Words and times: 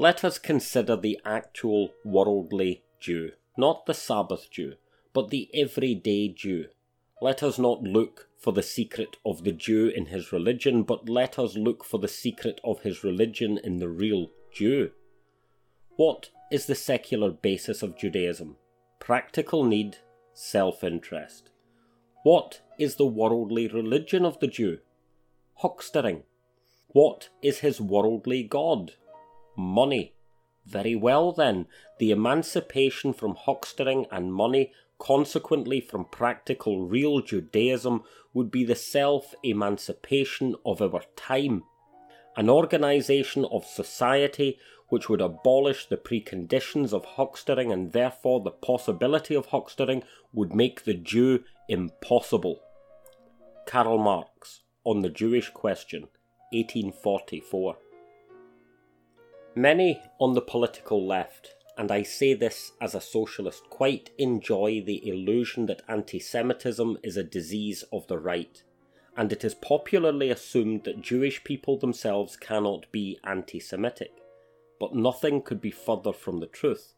Let 0.00 0.22
us 0.22 0.38
consider 0.38 0.94
the 0.94 1.18
actual 1.24 1.90
worldly 2.04 2.84
Jew, 3.00 3.32
not 3.56 3.86
the 3.86 3.94
Sabbath 3.94 4.48
Jew, 4.48 4.74
but 5.12 5.30
the 5.30 5.50
everyday 5.52 6.28
Jew. 6.28 6.66
Let 7.20 7.42
us 7.42 7.58
not 7.58 7.82
look 7.82 8.28
for 8.38 8.52
the 8.52 8.62
secret 8.62 9.16
of 9.26 9.42
the 9.42 9.50
Jew 9.50 9.88
in 9.88 10.06
his 10.06 10.30
religion, 10.30 10.84
but 10.84 11.08
let 11.08 11.36
us 11.36 11.56
look 11.56 11.82
for 11.82 11.98
the 11.98 12.06
secret 12.06 12.60
of 12.62 12.82
his 12.82 13.02
religion 13.02 13.58
in 13.64 13.78
the 13.78 13.88
real 13.88 14.30
Jew. 14.54 14.92
What 15.96 16.30
is 16.52 16.66
the 16.66 16.76
secular 16.76 17.32
basis 17.32 17.82
of 17.82 17.98
Judaism? 17.98 18.54
Practical 19.00 19.64
need, 19.64 19.96
self 20.32 20.84
interest. 20.84 21.50
What 22.22 22.60
is 22.78 22.94
the 22.94 23.06
worldly 23.06 23.66
religion 23.66 24.24
of 24.24 24.38
the 24.38 24.46
Jew? 24.46 24.78
Huckstering. 25.60 26.22
What 26.86 27.30
is 27.42 27.58
his 27.58 27.80
worldly 27.80 28.44
God? 28.44 28.92
Money. 29.58 30.14
Very 30.64 30.94
well 30.94 31.32
then, 31.32 31.66
the 31.98 32.10
emancipation 32.10 33.12
from 33.12 33.34
huckstering 33.34 34.06
and 34.10 34.32
money 34.32 34.72
consequently 34.98 35.80
from 35.80 36.04
practical 36.04 36.86
real 36.86 37.20
Judaism, 37.20 38.02
would 38.34 38.50
be 38.50 38.64
the 38.64 38.74
self 38.74 39.34
emancipation 39.42 40.54
of 40.66 40.82
our 40.82 41.02
time. 41.16 41.62
An 42.36 42.50
organisation 42.50 43.44
of 43.46 43.64
society 43.64 44.58
which 44.88 45.08
would 45.08 45.20
abolish 45.20 45.86
the 45.86 45.96
preconditions 45.96 46.92
of 46.92 47.04
huckstering 47.04 47.72
and 47.72 47.92
therefore 47.92 48.40
the 48.40 48.50
possibility 48.50 49.34
of 49.34 49.48
huckstering 49.48 50.02
would 50.32 50.54
make 50.54 50.84
the 50.84 50.94
Jew 50.94 51.44
impossible. 51.68 52.60
Karl 53.66 53.98
Marx, 53.98 54.62
On 54.84 55.02
the 55.02 55.10
Jewish 55.10 55.50
Question, 55.50 56.08
1844. 56.52 57.76
Many 59.58 60.00
on 60.20 60.34
the 60.34 60.40
political 60.40 61.04
left 61.04 61.56
and 61.76 61.90
I 61.90 62.04
say 62.04 62.32
this 62.32 62.70
as 62.80 62.94
a 62.94 63.00
socialist, 63.00 63.68
quite 63.70 64.10
enjoy 64.16 64.80
the 64.80 65.08
illusion 65.08 65.66
that 65.66 65.82
anti 65.88 66.20
Semitism 66.20 66.98
is 67.02 67.16
a 67.16 67.24
disease 67.24 67.82
of 67.92 68.06
the 68.06 68.20
right, 68.20 68.62
and 69.16 69.32
it 69.32 69.42
is 69.42 69.56
popularly 69.56 70.30
assumed 70.30 70.84
that 70.84 71.02
Jewish 71.02 71.42
people 71.42 71.76
themselves 71.76 72.36
cannot 72.36 72.86
be 72.92 73.18
anti 73.24 73.58
Semitic. 73.58 74.12
But 74.78 74.94
nothing 74.94 75.42
could 75.42 75.60
be 75.60 75.72
further 75.72 76.12
from 76.12 76.38
the 76.38 76.46
truth. 76.46 76.94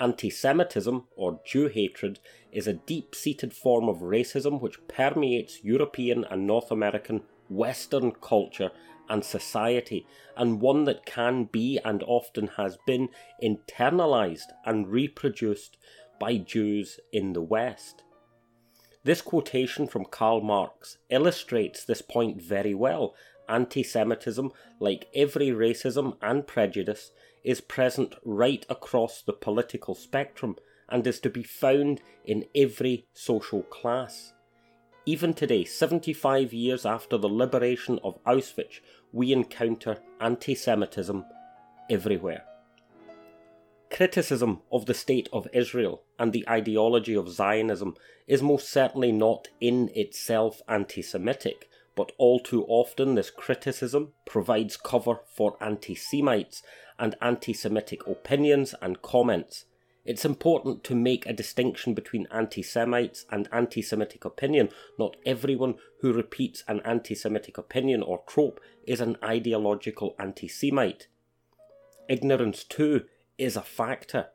Anti 0.00 0.30
Semitism, 0.30 1.06
or 1.16 1.40
Jew 1.44 1.68
hatred, 1.68 2.18
is 2.50 2.66
a 2.66 2.72
deep 2.72 3.14
seated 3.14 3.52
form 3.52 3.90
of 3.90 3.98
racism 3.98 4.62
which 4.62 4.88
permeates 4.88 5.62
European 5.62 6.24
and 6.24 6.46
North 6.46 6.70
American 6.70 7.24
Western 7.50 8.12
culture 8.12 8.70
and 9.10 9.24
society, 9.24 10.06
and 10.36 10.62
one 10.62 10.84
that 10.84 11.04
can 11.04 11.44
be 11.44 11.78
and 11.84 12.02
often 12.04 12.46
has 12.56 12.78
been 12.86 13.10
internalized 13.42 14.48
and 14.64 14.88
reproduced 14.88 15.76
by 16.18 16.36
Jews 16.38 17.00
in 17.12 17.34
the 17.34 17.42
West. 17.42 18.04
This 19.02 19.20
quotation 19.20 19.86
from 19.86 20.04
Karl 20.04 20.40
Marx 20.40 20.98
illustrates 21.08 21.84
this 21.84 22.02
point 22.02 22.40
very 22.40 22.74
well. 22.74 23.14
Anti 23.48 23.82
Semitism, 23.82 24.52
like 24.78 25.08
every 25.14 25.48
racism 25.48 26.16
and 26.22 26.46
prejudice, 26.46 27.10
is 27.42 27.60
present 27.60 28.14
right 28.24 28.64
across 28.68 29.22
the 29.22 29.32
political 29.32 29.94
spectrum 29.94 30.56
and 30.88 31.06
is 31.06 31.18
to 31.20 31.30
be 31.30 31.42
found 31.42 32.02
in 32.24 32.44
every 32.54 33.06
social 33.14 33.62
class. 33.62 34.32
Even 35.06 35.32
today, 35.32 35.64
75 35.64 36.52
years 36.52 36.84
after 36.84 37.16
the 37.16 37.28
liberation 37.28 37.98
of 38.04 38.22
Auschwitz, 38.24 38.80
we 39.12 39.32
encounter 39.32 39.98
anti 40.20 40.54
Semitism 40.54 41.24
everywhere. 41.88 42.44
Criticism 43.90 44.62
of 44.70 44.86
the 44.86 44.94
state 44.94 45.28
of 45.32 45.48
Israel 45.52 46.02
and 46.18 46.32
the 46.32 46.48
ideology 46.48 47.14
of 47.14 47.28
Zionism 47.28 47.96
is 48.26 48.42
most 48.42 48.68
certainly 48.68 49.10
not 49.10 49.48
in 49.60 49.90
itself 49.94 50.62
anti 50.68 51.02
Semitic, 51.02 51.68
but 51.96 52.12
all 52.18 52.38
too 52.38 52.64
often 52.66 53.14
this 53.14 53.30
criticism 53.30 54.12
provides 54.24 54.76
cover 54.76 55.20
for 55.34 55.56
anti 55.60 55.94
Semites 55.94 56.62
and 56.98 57.16
anti 57.20 57.52
Semitic 57.52 58.06
opinions 58.06 58.74
and 58.80 59.02
comments 59.02 59.64
it's 60.04 60.24
important 60.24 60.82
to 60.84 60.94
make 60.94 61.26
a 61.26 61.32
distinction 61.32 61.92
between 61.92 62.26
anti 62.30 62.62
Semites 62.62 63.26
and 63.30 63.48
anti 63.52 63.82
Semitic 63.82 64.24
opinion. 64.24 64.70
Not 64.98 65.16
everyone 65.26 65.74
who 66.00 66.12
repeats 66.12 66.64
an 66.66 66.80
anti 66.84 67.14
Semitic 67.14 67.58
opinion 67.58 68.02
or 68.02 68.22
trope 68.26 68.60
is 68.86 69.00
an 69.00 69.16
ideological 69.22 70.14
anti 70.18 70.48
Semite. 70.48 71.08
Ignorance, 72.08 72.64
too, 72.64 73.04
is 73.36 73.56
a 73.56 73.62
factor. 73.62 74.28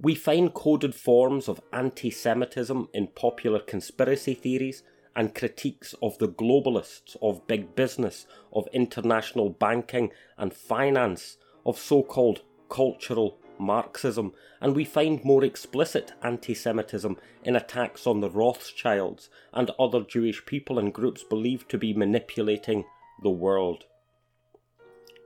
We 0.00 0.14
find 0.14 0.52
coded 0.52 0.94
forms 0.94 1.48
of 1.48 1.60
anti 1.72 2.10
Semitism 2.10 2.88
in 2.92 3.06
popular 3.08 3.60
conspiracy 3.60 4.34
theories 4.34 4.82
and 5.14 5.34
critiques 5.34 5.94
of 6.02 6.18
the 6.18 6.28
globalists, 6.28 7.16
of 7.22 7.46
big 7.46 7.74
business, 7.76 8.26
of 8.52 8.68
international 8.72 9.48
banking 9.48 10.10
and 10.36 10.52
finance, 10.52 11.38
of 11.64 11.78
so 11.78 12.02
called 12.02 12.42
cultural 12.68 13.38
Marxism, 13.58 14.32
and 14.60 14.74
we 14.74 14.84
find 14.84 15.24
more 15.24 15.44
explicit 15.44 16.12
anti 16.22 16.54
Semitism 16.54 17.16
in 17.44 17.56
attacks 17.56 18.06
on 18.06 18.20
the 18.20 18.30
Rothschilds 18.30 19.28
and 19.52 19.70
other 19.78 20.02
Jewish 20.02 20.44
people 20.46 20.78
and 20.78 20.92
groups 20.92 21.22
believed 21.22 21.70
to 21.70 21.78
be 21.78 21.92
manipulating 21.92 22.84
the 23.22 23.30
world. 23.30 23.84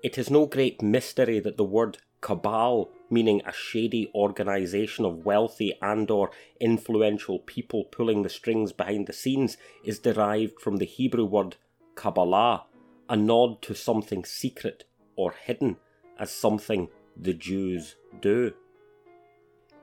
It 0.03 0.17
is 0.17 0.31
no 0.31 0.47
great 0.47 0.81
mystery 0.81 1.41
that 1.41 1.57
the 1.57 1.65
word 1.65 1.99
cabal, 2.21 2.91
meaning 3.11 3.43
a 3.45 3.53
shady 3.53 4.11
organisation 4.15 5.05
of 5.05 5.25
wealthy 5.25 5.75
and 5.83 6.11
or 6.11 6.31
influential 6.61 7.39
people 7.41 7.85
pulling 7.85 8.23
the 8.23 8.29
strings 8.29 8.73
behind 8.73 9.07
the 9.07 9.13
scenes, 9.13 9.57
is 9.85 9.99
derived 9.99 10.61
from 10.61 10.77
the 10.77 10.87
Hebrew 10.87 11.25
word 11.25 11.57
Kabbalah, 11.95 12.65
a 13.09 13.17
nod 13.17 13.61
to 13.63 13.75
something 13.75 14.25
secret 14.25 14.85
or 15.17 15.33
hidden 15.33 15.77
as 16.19 16.31
something 16.31 16.89
the 17.17 17.35
Jews 17.35 17.97
do. 18.21 18.53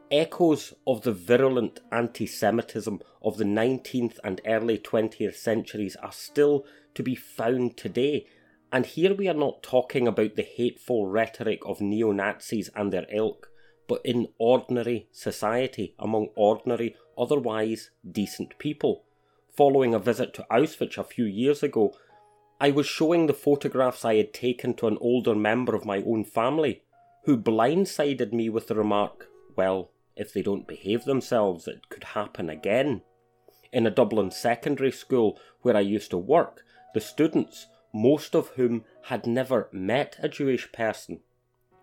Echoes 0.10 0.74
of 0.86 1.02
the 1.02 1.12
virulent 1.12 1.82
anti 1.92 2.26
Semitism 2.26 3.02
of 3.22 3.38
the 3.38 3.44
19th 3.44 4.20
and 4.24 4.40
early 4.46 4.78
20th 4.78 5.36
centuries 5.36 5.98
are 5.98 6.12
still 6.12 6.66
to 6.96 7.04
be 7.04 7.14
found 7.14 7.76
today, 7.76 8.26
and 8.72 8.86
here 8.86 9.14
we 9.14 9.28
are 9.28 9.34
not 9.34 9.62
talking 9.62 10.08
about 10.08 10.36
the 10.36 10.44
hateful 10.44 11.08
rhetoric 11.08 11.60
of 11.66 11.82
neo 11.82 12.12
Nazis 12.12 12.70
and 12.76 12.94
their 12.94 13.06
ilk, 13.12 13.50
but 13.88 14.02
in 14.06 14.30
ordinary 14.38 15.10
society 15.12 15.94
among 16.00 16.30
ordinary, 16.36 16.96
otherwise 17.18 17.90
decent 18.10 18.58
people. 18.60 19.04
Following 19.58 19.94
a 19.94 20.00
visit 20.00 20.34
to 20.36 20.46
Auschwitz 20.50 20.98
a 20.98 21.04
few 21.04 21.26
years 21.26 21.64
ago, 21.64 21.94
I 22.60 22.72
was 22.72 22.88
showing 22.88 23.28
the 23.28 23.34
photographs 23.34 24.06
I 24.06 24.16
had 24.16 24.34
taken 24.34 24.74
to 24.76 24.88
an 24.88 24.98
older 25.02 25.36
member 25.36 25.76
of 25.76 25.86
my 25.86 26.02
own 26.02 26.24
family 26.24 26.84
who 27.28 27.38
blindsided 27.38 28.32
me 28.32 28.48
with 28.48 28.68
the 28.70 28.76
remark, 28.76 29.28
Well, 29.58 29.92
if 30.16 30.32
they 30.32 30.42
don't 30.42 30.66
behave 30.66 31.04
themselves, 31.04 31.68
it 31.68 31.90
could 31.90 32.06
happen 32.06 32.50
again. 32.50 33.02
In 33.74 33.86
a 33.86 33.92
Dublin 33.92 34.32
secondary 34.32 34.94
school 34.94 35.38
where 35.62 35.76
I 35.76 35.82
used 35.82 36.10
to 36.12 36.18
work, 36.18 36.64
the 36.94 37.02
students, 37.02 37.68
most 37.94 38.34
of 38.34 38.48
whom 38.52 38.86
had 39.04 39.28
never 39.28 39.68
met 39.74 40.16
a 40.20 40.30
Jewish 40.30 40.72
person, 40.72 41.20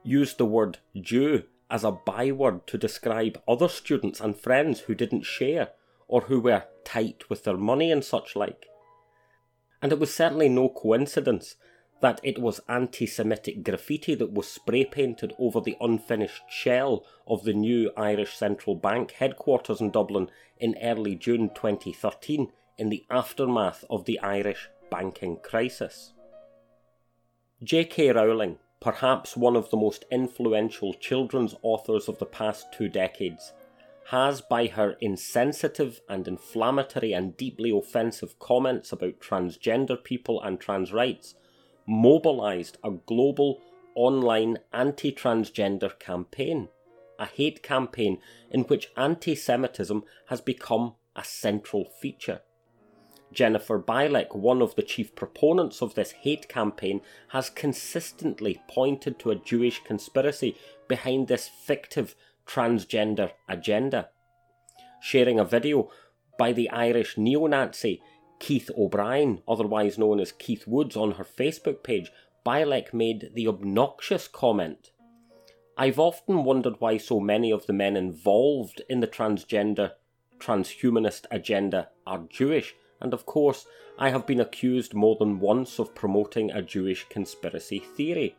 used 0.02 0.38
the 0.38 0.46
word 0.46 0.78
Jew 0.98 1.42
as 1.70 1.84
a 1.84 1.92
byword 1.92 2.66
to 2.68 2.78
describe 2.78 3.38
other 3.46 3.68
students 3.68 4.20
and 4.20 4.34
friends 4.34 4.80
who 4.80 4.94
didn't 4.94 5.26
share 5.26 5.72
or 6.08 6.22
who 6.22 6.40
were 6.40 6.64
tight 6.84 7.28
with 7.28 7.44
their 7.44 7.58
money 7.58 7.92
and 7.92 8.02
such 8.02 8.34
like. 8.34 8.64
And 9.82 9.92
it 9.92 9.98
was 9.98 10.14
certainly 10.14 10.48
no 10.48 10.70
coincidence 10.70 11.56
that 12.04 12.20
it 12.22 12.38
was 12.38 12.60
anti 12.68 13.06
Semitic 13.06 13.64
graffiti 13.64 14.14
that 14.14 14.30
was 14.30 14.46
spray 14.46 14.84
painted 14.84 15.32
over 15.38 15.58
the 15.58 15.74
unfinished 15.80 16.42
shell 16.50 17.02
of 17.26 17.44
the 17.44 17.54
new 17.54 17.90
Irish 17.96 18.36
Central 18.36 18.74
Bank 18.74 19.12
headquarters 19.12 19.80
in 19.80 19.90
Dublin 19.90 20.28
in 20.58 20.76
early 20.82 21.14
June 21.14 21.48
2013 21.54 22.52
in 22.76 22.90
the 22.90 23.06
aftermath 23.10 23.86
of 23.88 24.04
the 24.04 24.20
Irish 24.20 24.68
banking 24.90 25.38
crisis. 25.38 26.12
J.K. 27.62 28.10
Rowling, 28.10 28.58
perhaps 28.82 29.34
one 29.34 29.56
of 29.56 29.70
the 29.70 29.78
most 29.78 30.04
influential 30.12 30.92
children's 30.92 31.54
authors 31.62 32.06
of 32.06 32.18
the 32.18 32.26
past 32.26 32.66
two 32.70 32.90
decades, 32.90 33.54
has, 34.10 34.42
by 34.42 34.66
her 34.66 34.98
insensitive 35.00 36.02
and 36.10 36.28
inflammatory 36.28 37.14
and 37.14 37.34
deeply 37.38 37.70
offensive 37.70 38.38
comments 38.38 38.92
about 38.92 39.20
transgender 39.20 40.04
people 40.04 40.42
and 40.42 40.60
trans 40.60 40.92
rights, 40.92 41.34
mobilised 41.86 42.78
a 42.82 42.90
global 42.90 43.60
online 43.94 44.58
anti 44.72 45.12
transgender 45.12 45.98
campaign, 45.98 46.68
a 47.18 47.26
hate 47.26 47.62
campaign 47.62 48.18
in 48.50 48.62
which 48.62 48.90
anti 48.96 49.34
Semitism 49.34 50.02
has 50.26 50.40
become 50.40 50.94
a 51.16 51.24
central 51.24 51.84
feature. 51.84 52.40
Jennifer 53.32 53.80
Bilek, 53.80 54.34
one 54.34 54.62
of 54.62 54.76
the 54.76 54.82
chief 54.82 55.14
proponents 55.14 55.82
of 55.82 55.94
this 55.94 56.12
hate 56.12 56.48
campaign, 56.48 57.00
has 57.28 57.50
consistently 57.50 58.62
pointed 58.68 59.18
to 59.18 59.30
a 59.30 59.36
Jewish 59.36 59.82
conspiracy 59.82 60.56
behind 60.88 61.26
this 61.26 61.48
fictive 61.48 62.14
transgender 62.46 63.32
agenda. 63.48 64.10
Sharing 65.00 65.38
a 65.38 65.44
video 65.44 65.90
by 66.38 66.52
the 66.52 66.70
Irish 66.70 67.18
neo 67.18 67.46
Nazi 67.46 68.00
Keith 68.38 68.70
O'Brien, 68.76 69.42
otherwise 69.48 69.98
known 69.98 70.20
as 70.20 70.32
Keith 70.32 70.66
Woods, 70.66 70.96
on 70.96 71.12
her 71.12 71.24
Facebook 71.24 71.82
page, 71.82 72.10
Bilek 72.44 72.92
made 72.92 73.30
the 73.34 73.48
obnoxious 73.48 74.28
comment 74.28 74.90
I've 75.76 75.98
often 75.98 76.44
wondered 76.44 76.80
why 76.80 76.98
so 76.98 77.18
many 77.18 77.50
of 77.50 77.66
the 77.66 77.72
men 77.72 77.96
involved 77.96 78.82
in 78.88 79.00
the 79.00 79.08
transgender, 79.08 79.92
transhumanist 80.38 81.26
agenda 81.32 81.90
are 82.06 82.26
Jewish, 82.30 82.76
and 83.00 83.12
of 83.12 83.26
course, 83.26 83.66
I 83.98 84.10
have 84.10 84.24
been 84.24 84.38
accused 84.38 84.94
more 84.94 85.16
than 85.16 85.40
once 85.40 85.80
of 85.80 85.94
promoting 85.94 86.52
a 86.52 86.62
Jewish 86.62 87.08
conspiracy 87.08 87.80
theory. 87.80 88.36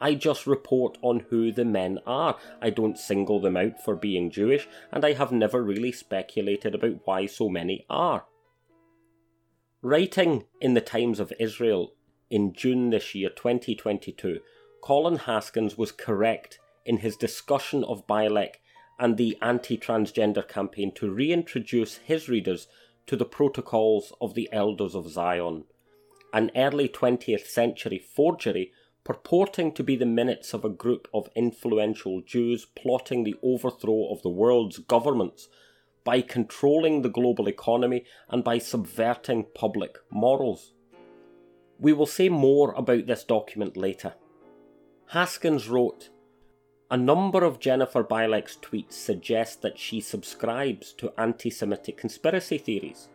I 0.00 0.14
just 0.14 0.46
report 0.46 0.96
on 1.02 1.26
who 1.28 1.52
the 1.52 1.66
men 1.66 1.98
are. 2.06 2.38
I 2.62 2.70
don't 2.70 2.98
single 2.98 3.40
them 3.40 3.56
out 3.56 3.82
for 3.84 3.94
being 3.94 4.30
Jewish, 4.30 4.66
and 4.90 5.04
I 5.04 5.12
have 5.12 5.32
never 5.32 5.62
really 5.62 5.92
speculated 5.92 6.74
about 6.74 7.00
why 7.04 7.26
so 7.26 7.50
many 7.50 7.84
are. 7.90 8.24
Writing 9.82 10.44
in 10.60 10.74
the 10.74 10.80
Times 10.80 11.20
of 11.20 11.32
Israel 11.38 11.92
in 12.30 12.52
June 12.52 12.90
this 12.90 13.14
year, 13.14 13.30
2022, 13.30 14.40
Colin 14.82 15.18
Haskins 15.18 15.78
was 15.78 15.92
correct 15.92 16.58
in 16.84 16.96
his 16.96 17.16
discussion 17.16 17.84
of 17.84 18.04
Bilek 18.08 18.56
and 18.98 19.16
the 19.16 19.38
anti 19.40 19.78
transgender 19.78 20.46
campaign 20.46 20.92
to 20.96 21.08
reintroduce 21.08 21.98
his 21.98 22.28
readers 22.28 22.66
to 23.06 23.14
the 23.14 23.24
protocols 23.24 24.12
of 24.20 24.34
the 24.34 24.48
Elders 24.50 24.96
of 24.96 25.08
Zion, 25.08 25.62
an 26.32 26.50
early 26.56 26.88
20th 26.88 27.46
century 27.46 28.00
forgery 28.00 28.72
purporting 29.04 29.70
to 29.74 29.84
be 29.84 29.94
the 29.94 30.04
minutes 30.04 30.52
of 30.52 30.64
a 30.64 30.68
group 30.68 31.06
of 31.14 31.30
influential 31.36 32.20
Jews 32.20 32.66
plotting 32.74 33.22
the 33.22 33.36
overthrow 33.44 34.10
of 34.10 34.22
the 34.22 34.28
world's 34.28 34.80
governments 34.80 35.46
by 36.08 36.22
controlling 36.22 37.02
the 37.02 37.10
global 37.10 37.48
economy 37.48 38.02
and 38.30 38.42
by 38.42 38.56
subverting 38.56 39.44
public 39.54 39.98
morals. 40.10 40.72
We 41.78 41.92
will 41.92 42.06
say 42.06 42.30
more 42.30 42.72
about 42.72 43.06
this 43.06 43.24
document 43.24 43.76
later. 43.76 44.14
Haskins 45.08 45.68
wrote 45.68 46.08
a 46.90 46.96
number 46.96 47.44
of 47.44 47.60
Jennifer 47.60 48.02
Bilek's 48.02 48.56
tweets 48.56 48.94
suggest 48.94 49.60
that 49.60 49.78
she 49.78 50.00
subscribes 50.00 50.94
to 50.94 51.12
anti 51.20 51.50
Semitic 51.50 51.98
conspiracy 51.98 52.56
theories. 52.56 53.10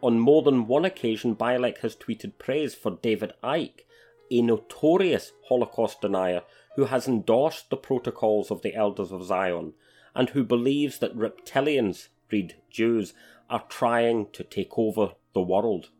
On 0.00 0.18
more 0.18 0.42
than 0.42 0.66
one 0.66 0.84
occasion, 0.84 1.36
Bilek 1.36 1.78
has 1.78 1.94
tweeted 1.94 2.38
praise 2.38 2.74
for 2.74 2.98
David 3.00 3.34
Icke, 3.44 3.84
a 4.32 4.42
notorious 4.42 5.30
Holocaust 5.48 6.00
denier 6.00 6.42
who 6.74 6.86
has 6.86 7.06
endorsed 7.06 7.70
the 7.70 7.76
protocols 7.76 8.50
of 8.50 8.62
the 8.62 8.74
Elders 8.74 9.12
of 9.12 9.22
Zion 9.22 9.74
and 10.14 10.30
who 10.30 10.42
believes 10.42 10.98
that 10.98 11.16
reptilians, 11.16 12.08
read 12.32 12.56
Jews, 12.70 13.14
are 13.48 13.64
trying 13.68 14.28
to 14.32 14.42
take 14.42 14.78
over 14.78 15.12
the 15.34 15.42
world. 15.42 15.90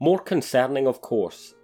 More 0.00 0.18
concerning, 0.18 0.86
of 0.86 1.00
course, 1.00 1.54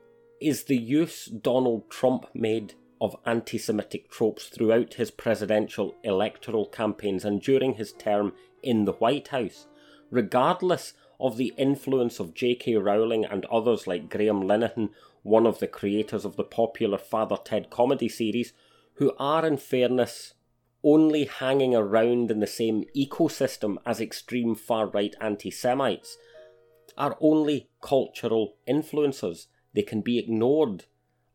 is 0.40 0.64
the 0.64 0.76
use 0.76 1.26
Donald 1.26 1.90
Trump 1.90 2.26
made 2.34 2.74
of 3.00 3.16
anti 3.26 3.58
Semitic 3.58 4.10
tropes 4.10 4.46
throughout 4.46 4.94
his 4.94 5.10
presidential 5.10 5.96
electoral 6.04 6.66
campaigns 6.66 7.24
and 7.24 7.42
during 7.42 7.74
his 7.74 7.92
term 7.92 8.32
in 8.62 8.84
the 8.84 8.92
White 8.92 9.28
House, 9.28 9.66
regardless 10.10 10.94
of 11.18 11.36
the 11.36 11.52
influence 11.56 12.20
of 12.20 12.34
J.K. 12.34 12.76
Rowling 12.76 13.24
and 13.24 13.44
others 13.46 13.86
like 13.86 14.08
Graham 14.08 14.42
Linehan, 14.42 14.90
one 15.22 15.46
of 15.46 15.58
the 15.58 15.66
creators 15.66 16.24
of 16.24 16.36
the 16.36 16.44
popular 16.44 16.98
Father 16.98 17.38
Ted 17.44 17.70
comedy 17.70 18.08
series, 18.08 18.52
who 18.94 19.12
are, 19.18 19.46
in 19.46 19.56
fairness, 19.56 20.34
only 20.84 21.24
hanging 21.24 21.74
around 21.74 22.30
in 22.30 22.40
the 22.40 22.46
same 22.46 22.84
ecosystem 22.96 23.76
as 23.86 24.00
extreme 24.00 24.54
far 24.54 24.88
right 24.88 25.14
anti 25.20 25.50
Semites, 25.50 26.16
are 26.96 27.16
only 27.20 27.68
cultural 27.80 28.54
influences. 28.66 29.48
They 29.74 29.82
can 29.82 30.00
be 30.00 30.18
ignored 30.18 30.84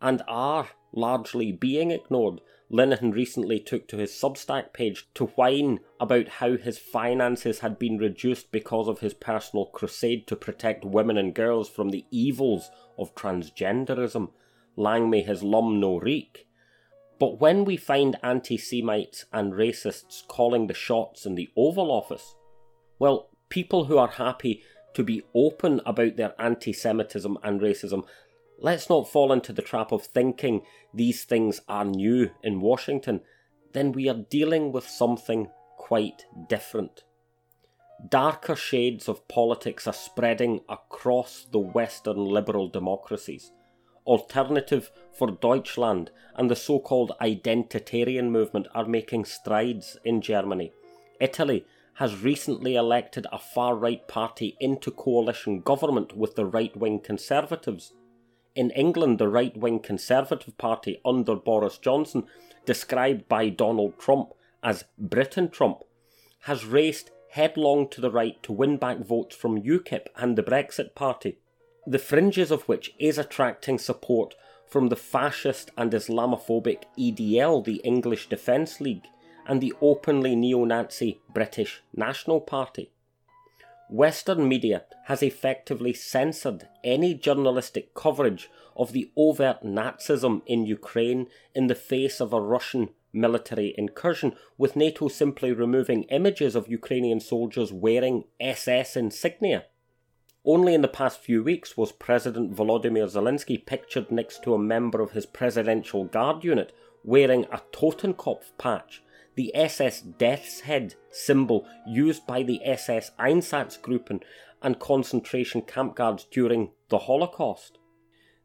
and 0.01 0.21
are 0.27 0.69
largely 0.93 1.51
being 1.51 1.91
ignored. 1.91 2.41
Linehan 2.71 3.13
recently 3.13 3.59
took 3.59 3.87
to 3.87 3.97
his 3.97 4.11
Substack 4.11 4.73
page 4.73 5.07
to 5.13 5.27
whine 5.27 5.79
about 5.99 6.27
how 6.27 6.57
his 6.57 6.77
finances 6.77 7.59
had 7.59 7.79
been 7.79 7.97
reduced 7.97 8.51
because 8.51 8.87
of 8.87 8.99
his 8.99 9.13
personal 9.13 9.67
crusade 9.67 10.27
to 10.27 10.35
protect 10.35 10.83
women 10.83 11.17
and 11.17 11.33
girls 11.33 11.69
from 11.69 11.89
the 11.89 12.05
evils 12.11 12.69
of 12.97 13.15
transgenderism. 13.15 14.31
Lang 14.75 15.09
may 15.09 15.21
his 15.21 15.43
lum 15.43 15.79
no 15.79 15.97
reek. 15.97 16.46
But 17.19 17.39
when 17.39 17.65
we 17.65 17.77
find 17.77 18.17
anti 18.21 18.57
Semites 18.57 19.25
and 19.33 19.53
racists 19.53 20.25
calling 20.27 20.67
the 20.67 20.73
shots 20.73 21.25
in 21.25 21.35
the 21.35 21.49
Oval 21.55 21.91
Office, 21.91 22.35
well, 22.99 23.29
people 23.49 23.85
who 23.85 23.97
are 23.97 24.07
happy 24.07 24.63
to 24.93 25.03
be 25.03 25.23
open 25.33 25.81
about 25.85 26.15
their 26.15 26.33
anti 26.39 26.73
Semitism 26.73 27.37
and 27.43 27.61
racism 27.61 28.03
let's 28.59 28.89
not 28.89 29.09
fall 29.09 29.31
into 29.31 29.53
the 29.53 29.61
trap 29.61 29.91
of 29.91 30.03
thinking 30.03 30.63
these 30.93 31.23
things 31.23 31.61
are 31.67 31.85
new 31.85 32.31
in 32.43 32.59
Washington, 32.61 33.21
then 33.73 33.91
we 33.91 34.09
are 34.09 34.25
dealing 34.29 34.71
with 34.71 34.87
something 34.87 35.49
quite 35.77 36.25
different. 36.49 37.03
Darker 38.09 38.55
shades 38.55 39.07
of 39.07 39.27
politics 39.27 39.87
are 39.87 39.93
spreading 39.93 40.61
across 40.69 41.47
the 41.51 41.59
Western 41.59 42.17
liberal 42.25 42.69
democracies. 42.69 43.51
Alternative 44.07 44.89
for 45.11 45.29
Deutschland 45.29 46.09
and 46.35 46.49
the 46.49 46.55
so 46.55 46.79
called 46.79 47.11
identitarian 47.21 48.29
movement 48.29 48.67
are 48.73 48.85
making 48.85 49.25
strides 49.25 49.97
in 50.05 50.21
Germany. 50.21 50.71
Italy 51.19 51.65
has 51.95 52.23
recently 52.23 52.75
elected 52.75 53.27
a 53.31 53.39
far 53.39 53.75
right 53.75 54.07
party 54.07 54.55
into 54.59 54.91
coalition 54.91 55.59
government 55.59 56.15
with 56.15 56.35
the 56.35 56.45
right 56.45 56.75
wing 56.77 56.99
conservatives. 56.99 57.93
In 58.55 58.69
England, 58.71 59.17
the 59.19 59.27
right 59.27 59.55
wing 59.57 59.79
Conservative 59.79 60.57
Party 60.57 61.01
under 61.03 61.35
Boris 61.35 61.77
Johnson, 61.77 62.25
described 62.65 63.27
by 63.27 63.49
Donald 63.49 63.99
Trump 63.99 64.33
as 64.63 64.85
Britain 64.97 65.49
Trump, 65.49 65.79
has 66.41 66.65
raced 66.65 67.11
headlong 67.31 67.89
to 67.89 67.99
the 67.99 68.11
right 68.11 68.41
to 68.43 68.53
win 68.53 68.77
back 68.77 68.99
votes 68.99 69.35
from 69.35 69.61
UKIP 69.61 70.07
and 70.15 70.37
the 70.37 70.43
Brexit 70.43 70.95
Party, 70.95 71.39
the 71.89 71.97
fringes 71.97 72.51
of 72.51 72.63
which 72.63 72.93
is 72.99 73.17
attracting 73.17 73.77
support 73.77 74.35
from 74.67 74.89
the 74.89 74.95
fascist 74.97 75.71
and 75.77 75.93
Islamophobic 75.93 76.83
EDL, 76.99 77.63
the 77.63 77.77
English 77.77 78.27
Defence 78.27 78.81
League, 78.81 79.05
and 79.47 79.61
the 79.61 79.73
openly 79.79 80.35
neo 80.35 80.65
Nazi 80.65 81.21
British 81.33 81.81
National 81.95 82.41
Party. 82.41 82.91
Western 83.89 84.49
media 84.49 84.83
has 85.05 85.23
effectively 85.23 85.93
censored 85.93 86.67
any 86.83 87.13
journalistic 87.13 87.93
coverage 87.93 88.49
of 88.75 88.91
the 88.91 89.09
overt 89.15 89.63
Nazism 89.63 90.41
in 90.45 90.65
Ukraine 90.65 91.27
in 91.55 91.67
the 91.67 91.75
face 91.75 92.19
of 92.19 92.33
a 92.33 92.41
Russian 92.41 92.89
military 93.13 93.73
incursion, 93.77 94.35
with 94.57 94.75
NATO 94.75 95.07
simply 95.07 95.53
removing 95.53 96.03
images 96.03 96.53
of 96.53 96.67
Ukrainian 96.67 97.21
soldiers 97.21 97.71
wearing 97.71 98.25
SS 98.41 98.97
insignia. 98.97 99.63
Only 100.45 100.73
in 100.73 100.81
the 100.81 100.87
past 100.87 101.19
few 101.19 101.43
weeks 101.43 101.75
was 101.75 101.91
President 101.91 102.55
Volodymyr 102.55 103.07
Zelensky 103.07 103.63
pictured 103.63 104.11
next 104.11 104.43
to 104.43 104.53
a 104.53 104.59
member 104.59 105.01
of 105.01 105.11
his 105.11 105.25
Presidential 105.25 106.05
Guard 106.05 106.43
unit 106.43 106.73
wearing 107.03 107.45
a 107.45 107.61
Totenkopf 107.71 108.51
patch 108.57 109.01
the 109.37 109.55
SS 109.55 110.01
Death's 110.01 110.61
Head 110.61 110.95
symbol 111.11 111.67
used 111.85 112.25
by 112.25 112.41
the 112.41 112.59
SS 112.65 113.11
Einsatzgruppen 113.19 114.21
and 114.63 114.79
concentration 114.79 115.61
camp 115.61 115.95
guards 115.95 116.25
during 116.29 116.71
the 116.89 116.97
Holocaust. 116.97 117.77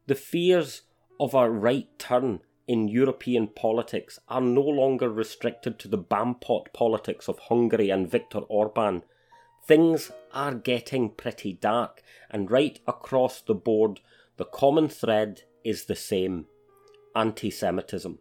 The 0.05 0.15
fears 0.15 0.83
of 1.19 1.33
a 1.33 1.49
right 1.49 1.87
turn 1.97 2.41
in 2.67 2.87
European 2.87 3.47
politics 3.47 4.19
are 4.29 4.39
no 4.39 4.61
longer 4.61 5.09
restricted 5.09 5.79
to 5.79 5.87
the 5.87 5.97
Bampot 5.97 6.71
politics 6.73 7.27
of 7.27 7.39
Hungary 7.39 7.89
and 7.89 8.09
Viktor 8.09 8.39
Orban. 8.41 9.01
Things 9.65 10.11
are 10.33 10.55
getting 10.55 11.09
pretty 11.09 11.53
dark, 11.53 12.03
and 12.29 12.51
right 12.51 12.77
across 12.85 13.39
the 13.39 13.55
board, 13.55 14.01
the 14.35 14.43
common 14.43 14.89
thread 14.89 15.43
is 15.63 15.85
the 15.85 15.95
same 15.95 16.47
anti 17.15 17.49
Semitism. 17.49 18.19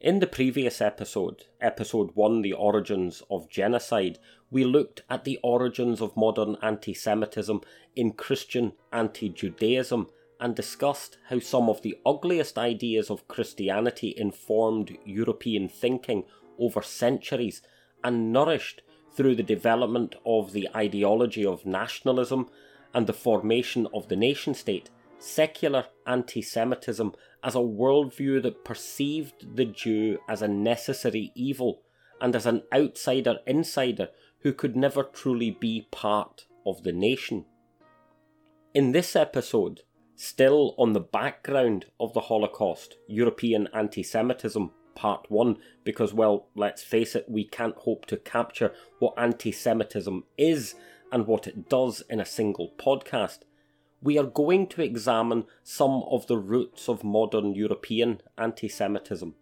In 0.00 0.20
the 0.20 0.28
previous 0.28 0.80
episode, 0.80 1.46
episode 1.60 2.10
1, 2.14 2.42
The 2.42 2.52
Origins 2.52 3.24
of 3.28 3.50
Genocide, 3.50 4.20
we 4.48 4.64
looked 4.64 5.02
at 5.10 5.24
the 5.24 5.40
origins 5.42 6.00
of 6.00 6.16
modern 6.16 6.56
anti 6.62 6.94
Semitism 6.94 7.60
in 7.96 8.12
Christian 8.12 8.74
anti 8.92 9.28
Judaism 9.28 10.06
and 10.38 10.54
discussed 10.54 11.18
how 11.30 11.40
some 11.40 11.68
of 11.68 11.82
the 11.82 11.98
ugliest 12.06 12.58
ideas 12.58 13.10
of 13.10 13.26
Christianity 13.26 14.14
informed 14.16 14.96
European 15.04 15.68
thinking 15.68 16.22
over 16.60 16.80
centuries 16.80 17.60
and 18.04 18.32
nourished 18.32 18.82
through 19.18 19.34
the 19.34 19.42
development 19.42 20.14
of 20.24 20.52
the 20.52 20.68
ideology 20.76 21.44
of 21.44 21.66
nationalism 21.66 22.48
and 22.94 23.08
the 23.08 23.12
formation 23.12 23.88
of 23.92 24.06
the 24.06 24.14
nation 24.14 24.54
state, 24.54 24.90
secular 25.18 25.86
anti 26.06 26.40
Semitism 26.40 27.12
as 27.42 27.56
a 27.56 27.58
worldview 27.58 28.40
that 28.40 28.64
perceived 28.64 29.56
the 29.56 29.64
Jew 29.64 30.18
as 30.28 30.40
a 30.40 30.46
necessary 30.46 31.32
evil 31.34 31.82
and 32.20 32.36
as 32.36 32.46
an 32.46 32.62
outsider 32.72 33.40
insider 33.44 34.10
who 34.42 34.52
could 34.52 34.76
never 34.76 35.02
truly 35.02 35.50
be 35.50 35.88
part 35.90 36.46
of 36.64 36.84
the 36.84 36.92
nation. 36.92 37.44
In 38.72 38.92
this 38.92 39.16
episode, 39.16 39.80
still 40.14 40.76
on 40.78 40.92
the 40.92 41.00
background 41.00 41.86
of 41.98 42.14
the 42.14 42.20
Holocaust, 42.20 42.96
European 43.08 43.68
anti 43.74 44.04
Semitism, 44.04 44.70
part 44.98 45.30
one, 45.30 45.58
because, 45.84 46.12
well, 46.12 46.48
let's 46.56 46.82
face 46.82 47.14
it, 47.14 47.26
we 47.28 47.44
can't 47.44 47.76
hope 47.76 48.04
to 48.06 48.16
capture 48.16 48.72
what 48.98 49.14
anti 49.16 49.52
Semitism 49.52 50.24
is 50.36 50.74
and 51.12 51.26
what 51.26 51.46
it 51.46 51.68
does 51.68 52.02
in 52.10 52.18
a 52.20 52.26
single 52.26 52.72
podcast. 52.76 53.38
We 54.02 54.18
are 54.18 54.24
going 54.24 54.66
to 54.68 54.82
examine 54.82 55.44
some 55.62 56.02
of 56.10 56.26
the 56.26 56.36
roots 56.36 56.88
of 56.88 57.04
modern 57.04 57.54
European 57.54 58.20
anti 58.36 58.68
Semitism. 58.68 59.36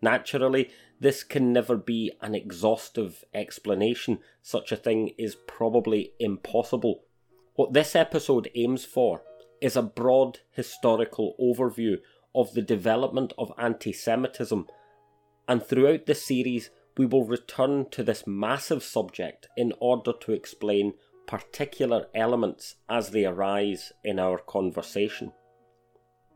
Naturally, 0.00 0.70
this 0.98 1.22
can 1.22 1.52
never 1.52 1.76
be 1.76 2.12
an 2.22 2.34
exhaustive 2.34 3.24
explanation, 3.34 4.18
such 4.40 4.72
a 4.72 4.76
thing 4.76 5.12
is 5.18 5.36
probably 5.46 6.12
impossible. 6.18 7.04
What 7.54 7.74
this 7.74 7.94
episode 7.94 8.50
aims 8.54 8.86
for 8.86 9.22
is 9.60 9.76
a 9.76 9.82
broad 9.82 10.40
historical 10.50 11.34
overview 11.38 11.98
of 12.34 12.54
the 12.54 12.62
development 12.62 13.32
of 13.36 13.52
anti 13.58 13.92
Semitism, 13.92 14.66
and 15.48 15.62
throughout 15.62 16.06
the 16.06 16.14
series, 16.14 16.70
we 16.96 17.06
will 17.06 17.24
return 17.24 17.86
to 17.90 18.02
this 18.02 18.26
massive 18.26 18.82
subject 18.82 19.48
in 19.56 19.72
order 19.80 20.12
to 20.20 20.32
explain 20.32 20.94
particular 21.26 22.06
elements 22.14 22.76
as 22.88 23.10
they 23.10 23.24
arise 23.24 23.92
in 24.04 24.18
our 24.18 24.38
conversation. 24.38 25.32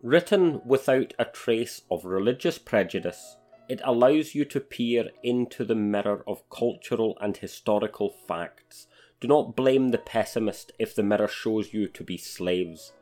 Written 0.02 0.60
without 0.64 1.14
a 1.18 1.24
trace 1.24 1.82
of 1.90 2.04
religious 2.04 2.58
prejudice, 2.58 3.36
it 3.68 3.80
allows 3.84 4.34
you 4.34 4.44
to 4.46 4.60
peer 4.60 5.10
into 5.22 5.64
the 5.64 5.74
mirror 5.74 6.22
of 6.26 6.48
cultural 6.50 7.18
and 7.20 7.36
historical 7.36 8.10
facts. 8.10 8.86
Do 9.20 9.28
not 9.28 9.56
blame 9.56 9.88
the 9.88 9.98
pessimist 9.98 10.72
if 10.78 10.94
the 10.94 11.02
mirror 11.02 11.28
shows 11.28 11.72
you 11.72 11.88
to 11.88 12.04
be 12.04 12.16
slaves. 12.16 12.92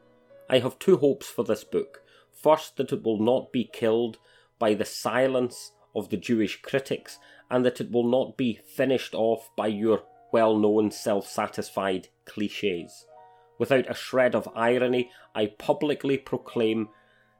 I 0.49 0.61
have 0.61 0.78
two 0.78 0.96
hopes 0.96 1.26
for 1.28 1.44
this 1.44 1.64
book. 1.64 2.02
First, 2.32 2.76
that 2.76 2.92
it 2.92 3.02
will 3.02 3.18
not 3.18 3.52
be 3.52 3.64
killed 3.64 4.18
by 4.58 4.75
the 4.75 4.84
silence 4.84 5.73
of 5.94 6.10
the 6.10 6.16
Jewish 6.16 6.60
critics, 6.62 7.18
and 7.50 7.64
that 7.64 7.80
it 7.80 7.90
will 7.90 8.08
not 8.08 8.36
be 8.36 8.60
finished 8.76 9.14
off 9.14 9.50
by 9.56 9.68
your 9.68 10.02
well 10.32 10.56
known 10.56 10.90
self 10.90 11.28
satisfied 11.28 12.08
cliches. 12.24 13.06
Without 13.58 13.88
a 13.88 13.94
shred 13.94 14.34
of 14.34 14.48
irony, 14.54 15.10
I 15.34 15.46
publicly 15.46 16.18
proclaim 16.18 16.88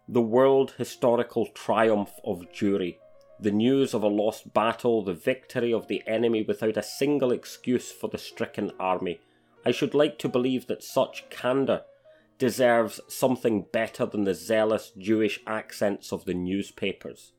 the 0.09 0.23
world 0.23 0.75
historical 0.79 1.47
triumph 1.47 2.13
of 2.25 2.53
Jewry, 2.53 2.99
the 3.41 3.51
news 3.51 3.95
of 3.95 4.03
a 4.03 4.09
lost 4.09 4.55
battle, 4.55 5.03
the 5.03 5.15
victory 5.15 5.73
of 5.73 5.89
the 5.89 6.03
enemy 6.07 6.43
without 6.43 6.77
a 6.77 6.83
single 6.83 7.33
excuse 7.33 7.91
for 7.91 8.09
the 8.09 8.19
stricken 8.19 8.71
army. 8.79 9.21
I 9.67 9.71
should 9.71 9.95
like 9.95 10.19
to 10.19 10.29
believe 10.29 10.67
that 10.67 10.85
such 10.85 11.29
candour 11.31 11.83
deserves 12.39 13.01
something 13.09 13.67
better 13.73 14.07
than 14.07 14.25
the 14.25 14.35
zealous 14.35 14.93
Jewish 14.97 15.41
accents 15.47 16.13
of 16.13 16.25
the 16.25 16.35
newspapers. 16.35 17.33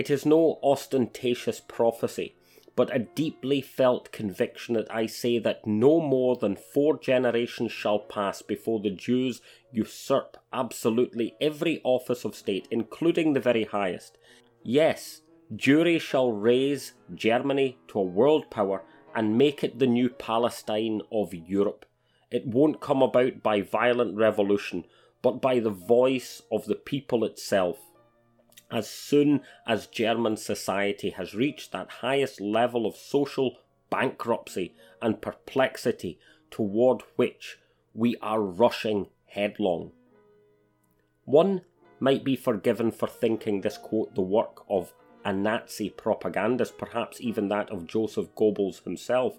It 0.00 0.08
is 0.08 0.24
no 0.24 0.58
ostentatious 0.62 1.60
prophecy, 1.60 2.34
but 2.74 2.96
a 2.96 3.00
deeply 3.00 3.60
felt 3.60 4.12
conviction 4.12 4.72
that 4.72 4.90
I 4.90 5.04
say 5.04 5.38
that 5.40 5.66
no 5.66 6.00
more 6.00 6.36
than 6.36 6.56
four 6.56 6.98
generations 6.98 7.70
shall 7.70 7.98
pass 7.98 8.40
before 8.40 8.80
the 8.80 8.88
Jews 8.88 9.42
usurp 9.70 10.38
absolutely 10.54 11.34
every 11.38 11.82
office 11.84 12.24
of 12.24 12.34
state, 12.34 12.66
including 12.70 13.34
the 13.34 13.40
very 13.40 13.64
highest. 13.64 14.16
Yes, 14.62 15.20
Jewry 15.54 16.00
shall 16.00 16.32
raise 16.32 16.94
Germany 17.14 17.76
to 17.88 17.98
a 17.98 18.02
world 18.02 18.50
power 18.50 18.82
and 19.14 19.36
make 19.36 19.62
it 19.62 19.78
the 19.78 19.86
new 19.86 20.08
Palestine 20.08 21.02
of 21.12 21.34
Europe. 21.34 21.84
It 22.30 22.46
won't 22.46 22.80
come 22.80 23.02
about 23.02 23.42
by 23.42 23.60
violent 23.60 24.16
revolution, 24.16 24.86
but 25.20 25.42
by 25.42 25.60
the 25.60 25.68
voice 25.68 26.40
of 26.50 26.64
the 26.64 26.74
people 26.74 27.22
itself 27.22 27.89
as 28.70 28.88
soon 28.88 29.42
as 29.66 29.86
German 29.86 30.36
society 30.36 31.10
has 31.10 31.34
reached 31.34 31.72
that 31.72 31.90
highest 31.90 32.40
level 32.40 32.86
of 32.86 32.96
social 32.96 33.58
bankruptcy 33.90 34.74
and 35.02 35.20
perplexity 35.20 36.18
toward 36.50 37.02
which 37.16 37.58
we 37.94 38.16
are 38.22 38.40
rushing 38.40 39.08
headlong. 39.26 39.92
One 41.24 41.62
might 41.98 42.24
be 42.24 42.36
forgiven 42.36 42.90
for 42.90 43.06
thinking 43.06 43.60
this 43.60 43.76
quote 43.76 44.14
the 44.14 44.22
work 44.22 44.64
of 44.68 44.94
a 45.24 45.32
Nazi 45.32 45.90
propagandist, 45.90 46.78
perhaps 46.78 47.20
even 47.20 47.48
that 47.48 47.70
of 47.70 47.86
Joseph 47.86 48.34
Goebbels 48.34 48.82
himself, 48.84 49.38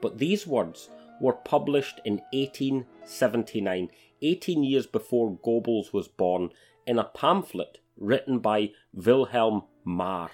but 0.00 0.18
these 0.18 0.46
words 0.46 0.88
were 1.20 1.34
published 1.34 2.00
in 2.04 2.20
1879, 2.32 3.90
18 4.22 4.64
years 4.64 4.86
before 4.86 5.36
Goebbels 5.36 5.92
was 5.92 6.08
born, 6.08 6.50
in 6.86 6.98
a 6.98 7.04
pamphlet 7.04 7.78
written 8.00 8.40
by 8.40 8.72
Wilhelm 8.92 9.62
Marr, 9.84 10.30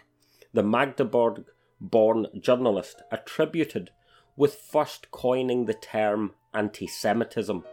the 0.53 0.63
Magdeburg 0.63 1.45
born 1.81 2.29
journalist, 2.41 3.03
attributed 3.13 3.91
with 4.37 4.55
first 4.55 5.11
coining 5.11 5.67
the 5.67 5.75
term 5.75 6.33
anti 6.55 6.87
Semitism 6.87 7.65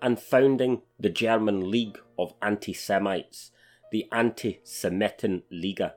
and 0.00 0.20
founding 0.20 0.82
the 0.98 1.08
German 1.08 1.70
League 1.70 1.98
of 2.18 2.34
Anti 2.42 2.72
Semites, 2.72 3.50
the 3.90 4.06
Anti 4.12 4.60
Semitenliga. 4.64 5.94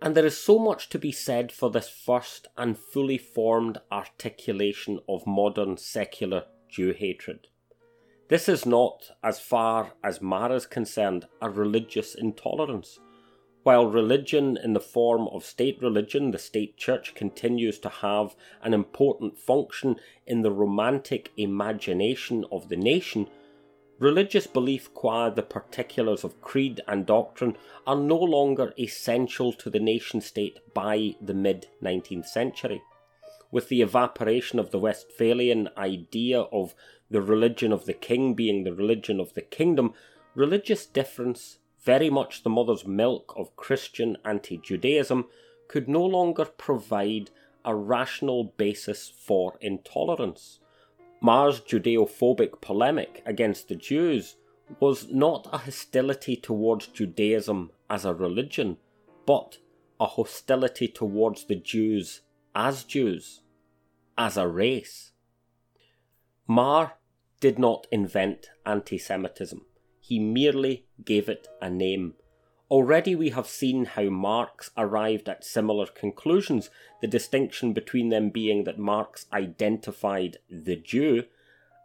And 0.00 0.14
there 0.16 0.26
is 0.26 0.36
so 0.36 0.58
much 0.58 0.88
to 0.90 0.98
be 0.98 1.12
said 1.12 1.52
for 1.52 1.70
this 1.70 1.88
first 1.88 2.48
and 2.56 2.76
fully 2.76 3.18
formed 3.18 3.78
articulation 3.90 4.98
of 5.08 5.26
modern 5.26 5.76
secular 5.76 6.44
Jew 6.68 6.92
hatred. 6.92 7.46
This 8.32 8.48
is 8.48 8.64
not, 8.64 9.10
as 9.22 9.40
far 9.40 9.92
as 10.02 10.22
Marr 10.22 10.52
is 10.54 10.64
concerned, 10.64 11.26
a 11.42 11.50
religious 11.50 12.14
intolerance. 12.14 12.98
While 13.62 13.88
religion 13.88 14.56
in 14.56 14.72
the 14.72 14.80
form 14.80 15.28
of 15.28 15.44
state 15.44 15.82
religion, 15.82 16.30
the 16.30 16.38
state 16.38 16.78
church, 16.78 17.14
continues 17.14 17.78
to 17.80 17.90
have 17.90 18.34
an 18.62 18.72
important 18.72 19.36
function 19.36 19.96
in 20.26 20.40
the 20.40 20.50
romantic 20.50 21.30
imagination 21.36 22.46
of 22.50 22.70
the 22.70 22.76
nation, 22.76 23.28
religious 23.98 24.46
belief 24.46 24.94
qua 24.94 25.28
the 25.28 25.42
particulars 25.42 26.24
of 26.24 26.40
creed 26.40 26.80
and 26.88 27.04
doctrine 27.04 27.58
are 27.86 27.96
no 27.96 28.16
longer 28.16 28.72
essential 28.78 29.52
to 29.52 29.68
the 29.68 29.78
nation 29.78 30.22
state 30.22 30.58
by 30.72 31.14
the 31.20 31.34
mid 31.34 31.66
19th 31.82 32.28
century. 32.28 32.80
With 33.52 33.68
the 33.68 33.82
evaporation 33.82 34.58
of 34.58 34.70
the 34.70 34.78
Westphalian 34.78 35.68
idea 35.76 36.40
of 36.40 36.74
the 37.10 37.20
religion 37.20 37.70
of 37.70 37.84
the 37.84 37.92
king 37.92 38.32
being 38.32 38.64
the 38.64 38.72
religion 38.72 39.20
of 39.20 39.34
the 39.34 39.42
kingdom, 39.42 39.92
religious 40.34 40.86
difference, 40.86 41.58
very 41.78 42.08
much 42.08 42.42
the 42.42 42.50
mother's 42.50 42.86
milk 42.86 43.34
of 43.36 43.54
Christian 43.54 44.16
anti 44.24 44.56
Judaism, 44.56 45.26
could 45.68 45.86
no 45.86 46.02
longer 46.02 46.46
provide 46.46 47.30
a 47.62 47.74
rational 47.74 48.44
basis 48.56 49.10
for 49.10 49.58
intolerance. 49.60 50.58
Marr's 51.20 51.60
Judeophobic 51.60 52.62
polemic 52.62 53.22
against 53.26 53.68
the 53.68 53.76
Jews 53.76 54.36
was 54.80 55.08
not 55.08 55.46
a 55.52 55.58
hostility 55.58 56.36
towards 56.36 56.86
Judaism 56.86 57.70
as 57.90 58.06
a 58.06 58.14
religion, 58.14 58.78
but 59.26 59.58
a 60.00 60.06
hostility 60.06 60.88
towards 60.88 61.44
the 61.44 61.54
Jews 61.54 62.22
as 62.54 62.84
Jews, 62.84 63.40
as 64.16 64.36
a 64.36 64.46
race. 64.46 65.12
Marr 66.46 66.94
did 67.40 67.58
not 67.58 67.86
invent 67.90 68.50
anti 68.66 68.98
Semitism, 68.98 69.64
he 70.00 70.18
merely 70.18 70.86
gave 71.04 71.28
it 71.28 71.48
a 71.60 71.70
name. 71.70 72.14
Already 72.70 73.14
we 73.14 73.30
have 73.30 73.46
seen 73.46 73.84
how 73.84 74.04
Marx 74.04 74.70
arrived 74.76 75.28
at 75.28 75.44
similar 75.44 75.86
conclusions, 75.86 76.70
the 77.00 77.06
distinction 77.06 77.72
between 77.72 78.08
them 78.08 78.30
being 78.30 78.64
that 78.64 78.78
Marx 78.78 79.26
identified 79.32 80.38
the 80.50 80.76
Jew 80.76 81.24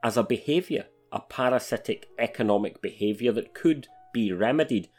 as 0.04 0.18
a 0.18 0.24
behaviour, 0.24 0.86
a 1.12 1.20
parasitic 1.20 2.08
economic 2.18 2.82
behaviour 2.82 3.32
that 3.34 3.54
could 3.54 3.88
be 4.14 4.32
remedied, 4.32 4.90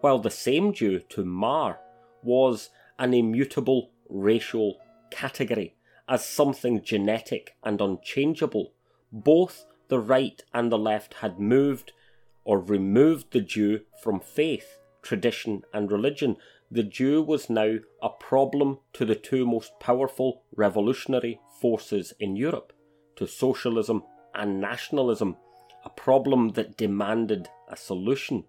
while 0.00 0.18
the 0.18 0.30
same 0.30 0.72
Jew 0.72 1.00
to 1.10 1.24
Marr 1.24 1.78
was 2.22 2.70
an 2.98 3.14
immutable 3.14 3.90
racial 4.08 4.78
category, 5.12 5.76
as 6.08 6.24
something 6.24 6.82
genetic 6.82 7.54
and 7.62 7.80
unchangeable, 7.80 8.72
both 9.12 9.66
the 9.88 10.00
right 10.00 10.42
and 10.52 10.72
the 10.72 10.78
left 10.78 11.14
had 11.14 11.38
moved 11.38 11.92
or 12.44 12.58
removed 12.58 13.32
the 13.32 13.40
Jew 13.40 13.82
from 14.02 14.20
faith, 14.20 14.78
tradition, 15.02 15.62
and 15.72 15.92
religion, 15.92 16.36
the 16.70 16.82
Jew 16.82 17.22
was 17.22 17.50
now 17.50 17.76
a 18.02 18.08
problem 18.08 18.78
to 18.94 19.04
the 19.04 19.14
two 19.14 19.46
most 19.46 19.72
powerful 19.78 20.42
revolutionary 20.56 21.38
forces 21.60 22.14
in 22.18 22.34
Europe, 22.34 22.72
to 23.16 23.26
socialism 23.26 24.02
and 24.34 24.60
nationalism, 24.60 25.36
a 25.84 25.90
problem 25.90 26.50
that 26.50 26.76
demanded 26.76 27.48
a 27.68 27.76
solution. 27.76 28.44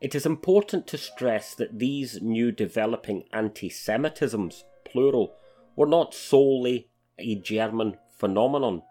It 0.00 0.14
is 0.14 0.26
important 0.26 0.86
to 0.88 0.98
stress 0.98 1.54
that 1.54 1.78
these 1.78 2.22
new 2.22 2.52
developing 2.52 3.24
anti 3.32 3.68
Semitisms, 3.68 4.64
plural, 4.92 5.34
were 5.74 5.86
not 5.86 6.14
solely 6.14 6.88
a 7.18 7.34
German 7.34 7.96
phenomenon. 8.10 8.82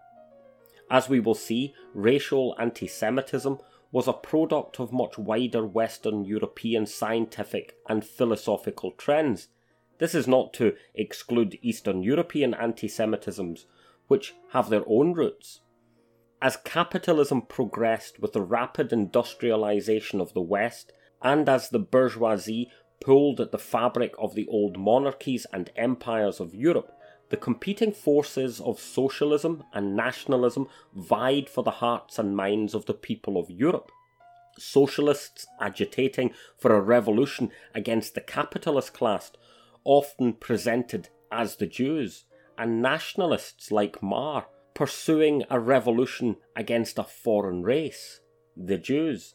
As 0.90 1.08
we 1.08 1.20
will 1.20 1.34
see, 1.34 1.74
racial 1.94 2.54
anti 2.58 2.86
Semitism 2.86 3.58
was 3.92 4.08
a 4.08 4.12
product 4.12 4.80
of 4.80 4.92
much 4.92 5.16
wider 5.16 5.66
Western 5.66 6.24
European 6.24 6.86
scientific 6.86 7.76
and 7.88 8.04
philosophical 8.04 8.90
trends. 8.92 9.48
This 9.98 10.14
is 10.14 10.26
not 10.26 10.52
to 10.54 10.74
exclude 10.94 11.58
Eastern 11.62 12.02
European 12.02 12.54
anti 12.54 12.88
Semitisms, 12.88 13.66
which 14.08 14.34
have 14.50 14.68
their 14.68 14.84
own 14.86 15.12
roots. 15.12 15.60
As 16.40 16.56
capitalism 16.56 17.42
progressed 17.42 18.18
with 18.18 18.32
the 18.32 18.42
rapid 18.42 18.92
industrialization 18.92 20.20
of 20.20 20.34
the 20.34 20.42
West, 20.42 20.92
and 21.22 21.48
as 21.48 21.68
the 21.68 21.78
bourgeoisie 21.78 22.70
pulled 23.02 23.40
at 23.40 23.52
the 23.52 23.58
fabric 23.58 24.14
of 24.18 24.34
the 24.34 24.46
old 24.48 24.78
monarchies 24.78 25.46
and 25.52 25.70
empires 25.76 26.40
of 26.40 26.54
Europe, 26.54 26.96
the 27.30 27.36
competing 27.36 27.92
forces 27.92 28.60
of 28.60 28.78
socialism 28.78 29.64
and 29.72 29.96
nationalism 29.96 30.68
vied 30.94 31.48
for 31.48 31.62
the 31.64 31.70
hearts 31.70 32.18
and 32.18 32.36
minds 32.36 32.74
of 32.74 32.86
the 32.86 32.94
people 32.94 33.38
of 33.38 33.50
Europe. 33.50 33.90
Socialists 34.58 35.46
agitating 35.60 36.32
for 36.58 36.74
a 36.74 36.80
revolution 36.80 37.50
against 37.74 38.14
the 38.14 38.20
capitalist 38.20 38.92
class, 38.92 39.32
often 39.84 40.34
presented 40.34 41.08
as 41.30 41.56
the 41.56 41.66
Jews, 41.66 42.24
and 42.58 42.82
nationalists 42.82 43.72
like 43.72 44.02
Marr 44.02 44.46
pursuing 44.74 45.42
a 45.50 45.58
revolution 45.58 46.36
against 46.56 46.98
a 46.98 47.04
foreign 47.04 47.62
race, 47.62 48.20
the 48.56 48.78
Jews. 48.78 49.34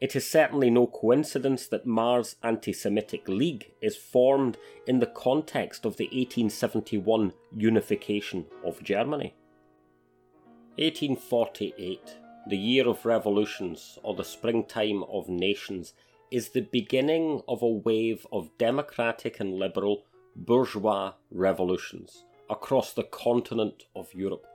It 0.00 0.16
is 0.16 0.28
certainly 0.28 0.70
no 0.70 0.86
coincidence 0.86 1.66
that 1.68 1.86
Marr's 1.86 2.36
Anti 2.42 2.72
Semitic 2.72 3.28
League 3.28 3.72
is 3.80 3.96
formed 3.96 4.58
in 4.86 4.98
the 4.98 5.06
context 5.06 5.84
of 5.84 5.96
the 5.96 6.06
1871 6.06 7.32
unification 7.56 8.46
of 8.64 8.82
Germany. 8.82 9.34
1848, 10.76 12.18
the 12.48 12.56
year 12.56 12.88
of 12.88 13.06
revolutions 13.06 13.98
or 14.02 14.14
the 14.14 14.24
springtime 14.24 15.04
of 15.04 15.28
nations, 15.28 15.92
is 16.30 16.48
the 16.48 16.62
beginning 16.62 17.40
of 17.46 17.62
a 17.62 17.68
wave 17.68 18.26
of 18.32 18.50
democratic 18.58 19.38
and 19.38 19.54
liberal 19.54 20.04
bourgeois 20.34 21.12
revolutions 21.30 22.24
across 22.50 22.92
the 22.92 23.04
continent 23.04 23.84
of 23.94 24.12
Europe 24.12 24.46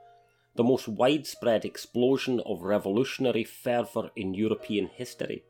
the 0.54 0.64
most 0.64 0.88
widespread 0.88 1.64
explosion 1.64 2.40
of 2.44 2.62
revolutionary 2.62 3.44
fervour 3.44 4.10
in 4.16 4.34
European 4.34 4.86
history. 4.86 5.44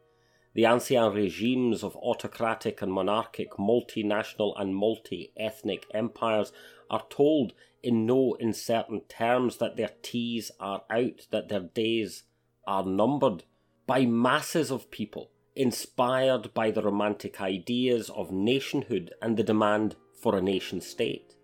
The 0.55 0.67
ancien 0.67 1.13
regimes 1.13 1.83
of 1.83 1.97
autocratic 1.97 2.83
and 2.83 2.93
monarchic, 2.93 3.53
multinational 3.53 4.53
and 4.61 4.75
multi 4.75 5.33
ethnic 5.37 5.87
empires 5.95 6.53
are 6.91 7.05
told 7.09 7.53
in 7.83 8.05
no 8.05 8.37
uncertain 8.41 9.03
terms 9.09 9.59
that 9.59 9.77
their 9.77 9.91
teas 10.03 10.51
are 10.59 10.83
out, 10.91 11.27
that 11.31 11.49
their 11.49 11.61
days 11.61 12.25
are 12.67 12.85
numbered, 12.85 13.45
by 13.87 14.05
masses 14.05 14.71
of 14.71 14.91
people 14.91 15.31
inspired 15.57 16.53
by 16.55 16.71
the 16.71 16.83
romantic 16.83 17.41
ideas 17.41 18.11
of 18.11 18.31
nationhood 18.31 19.13
and 19.21 19.37
the 19.37 19.43
demand 19.43 19.97
for 20.21 20.37
a 20.37 20.43
nation 20.43 20.81
state. 20.81 21.35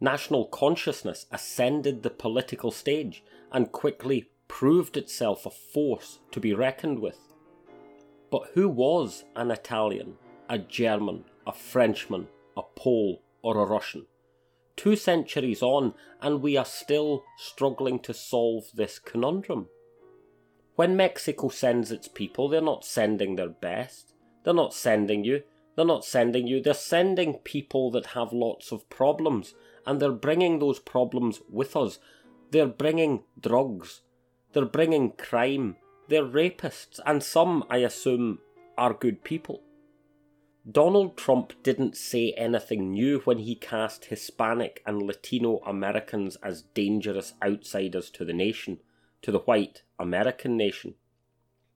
National 0.00 0.44
consciousness 0.44 1.26
ascended 1.32 2.02
the 2.02 2.10
political 2.10 2.70
stage 2.70 3.24
and 3.50 3.72
quickly 3.72 4.28
proved 4.46 4.96
itself 4.96 5.46
a 5.46 5.50
force 5.50 6.18
to 6.30 6.40
be 6.40 6.52
reckoned 6.52 6.98
with. 6.98 7.18
But 8.30 8.50
who 8.54 8.68
was 8.68 9.24
an 9.34 9.50
Italian, 9.50 10.16
a 10.48 10.58
German, 10.58 11.24
a 11.46 11.52
Frenchman, 11.52 12.28
a 12.56 12.62
Pole, 12.62 13.22
or 13.42 13.58
a 13.58 13.64
Russian? 13.64 14.06
Two 14.76 14.96
centuries 14.96 15.62
on, 15.62 15.94
and 16.20 16.42
we 16.42 16.56
are 16.56 16.64
still 16.64 17.24
struggling 17.38 17.98
to 18.00 18.12
solve 18.12 18.64
this 18.74 18.98
conundrum. 18.98 19.68
When 20.74 20.96
Mexico 20.96 21.48
sends 21.48 21.90
its 21.90 22.08
people, 22.08 22.50
they're 22.50 22.60
not 22.60 22.84
sending 22.84 23.36
their 23.36 23.48
best. 23.48 24.12
They're 24.44 24.52
not 24.52 24.74
sending 24.74 25.24
you. 25.24 25.42
They're 25.74 25.86
not 25.86 26.04
sending 26.04 26.46
you. 26.46 26.60
They're 26.60 26.74
sending 26.74 27.38
people 27.38 27.90
that 27.92 28.06
have 28.06 28.32
lots 28.32 28.72
of 28.72 28.88
problems 28.90 29.54
and 29.86 30.00
they're 30.00 30.12
bringing 30.12 30.58
those 30.58 30.78
problems 30.78 31.40
with 31.48 31.76
us. 31.76 31.98
They're 32.50 32.66
bringing 32.66 33.24
drugs, 33.40 34.02
they're 34.52 34.64
bringing 34.64 35.12
crime, 35.12 35.76
they're 36.08 36.24
rapists, 36.24 37.00
and 37.04 37.22
some, 37.22 37.64
I 37.68 37.78
assume, 37.78 38.38
are 38.78 38.94
good 38.94 39.24
people. 39.24 39.62
Donald 40.68 41.16
Trump 41.16 41.52
didn't 41.62 41.96
say 41.96 42.32
anything 42.36 42.90
new 42.90 43.20
when 43.20 43.38
he 43.38 43.54
cast 43.54 44.06
Hispanic 44.06 44.82
and 44.84 45.00
Latino 45.00 45.58
Americans 45.58 46.36
as 46.42 46.62
dangerous 46.62 47.34
outsiders 47.44 48.10
to 48.10 48.24
the 48.24 48.32
nation, 48.32 48.80
to 49.22 49.30
the 49.30 49.38
white 49.40 49.82
American 49.98 50.56
nation. 50.56 50.94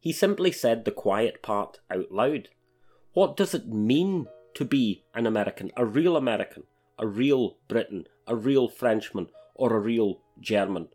He 0.00 0.12
simply 0.12 0.50
said 0.50 0.84
the 0.84 0.90
quiet 0.90 1.40
part 1.40 1.78
out 1.90 2.10
loud. 2.10 2.48
What 3.12 3.36
does 3.36 3.54
it 3.54 3.68
mean 3.68 4.26
to 4.54 4.64
be 4.64 5.04
an 5.14 5.26
American, 5.26 5.70
a 5.76 5.84
real 5.84 6.16
American? 6.16 6.64
A 7.00 7.06
real 7.06 7.56
Briton, 7.66 8.06
a 8.26 8.36
real 8.36 8.68
Frenchman, 8.68 9.28
or 9.54 9.72
a 9.72 9.80
real 9.80 10.20
German. 10.38 10.88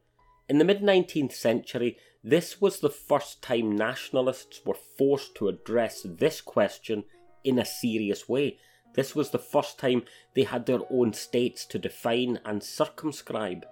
In 0.48 0.60
the 0.60 0.64
mid 0.64 0.82
19th 0.82 1.34
century, 1.34 1.98
this 2.24 2.62
was 2.62 2.80
the 2.80 2.90
first 2.90 3.42
time 3.42 3.76
nationalists 3.76 4.62
were 4.66 4.78
forced 4.98 5.36
to 5.36 5.48
address 5.48 6.06
this 6.06 6.42
question 6.42 7.04
in 7.44 7.58
a 7.58 7.66
serious 7.66 8.30
way. 8.30 8.60
This 8.94 9.16
was 9.16 9.32
the 9.32 9.40
first 9.40 9.80
time 9.80 10.04
they 10.36 10.44
had 10.44 10.68
their 10.68 10.80
own 10.90 11.14
states 11.14 11.66
to 11.66 11.80
define 11.80 12.40
and 12.46 12.64
circumscribe. 12.64 13.66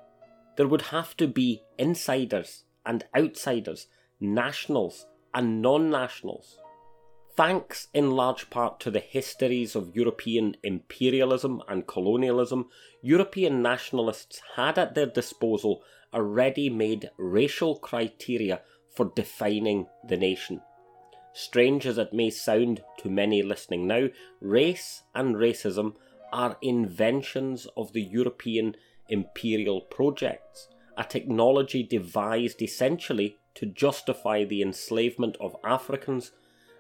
There 0.58 0.68
would 0.68 0.84
have 0.94 1.16
to 1.18 1.28
be 1.28 1.64
insiders 1.78 2.64
and 2.86 3.06
outsiders, 3.16 3.88
nationals 4.20 5.06
and 5.34 5.62
non 5.62 5.90
nationals. 5.90 6.58
Thanks 7.36 7.88
in 7.96 8.12
large 8.12 8.52
part 8.52 8.80
to 8.82 8.92
the 8.92 9.00
histories 9.00 9.76
of 9.76 9.96
European 9.96 10.56
imperialism 10.62 11.64
and 11.68 11.88
colonialism, 11.88 12.70
European 13.02 13.64
nationalists 13.64 14.40
had 14.56 14.78
at 14.78 14.94
their 14.94 15.08
disposal 15.08 15.84
a 16.14 16.22
ready 16.22 16.70
made 16.70 17.10
racial 17.18 17.80
criteria 17.80 18.62
for 18.96 19.12
defining 19.16 19.88
the 20.08 20.16
nation. 20.16 20.62
Strange 21.34 21.88
as 21.88 21.98
it 21.98 22.14
may 22.14 22.30
sound 22.30 22.84
to 23.00 23.10
many 23.10 23.42
listening 23.42 23.88
now, 23.88 24.10
race 24.40 25.02
and 25.16 25.36
racism 25.36 25.96
are 26.32 26.58
inventions 26.62 27.66
of 27.76 27.94
the 27.94 28.04
European 28.04 28.76
imperial 29.10 29.82
projects, 29.82 30.68
a 30.96 31.04
technology 31.04 31.82
devised 31.82 32.62
essentially 32.62 33.40
to 33.56 33.66
justify 33.66 34.44
the 34.44 34.62
enslavement 34.62 35.36
of 35.40 35.56
Africans 35.64 36.32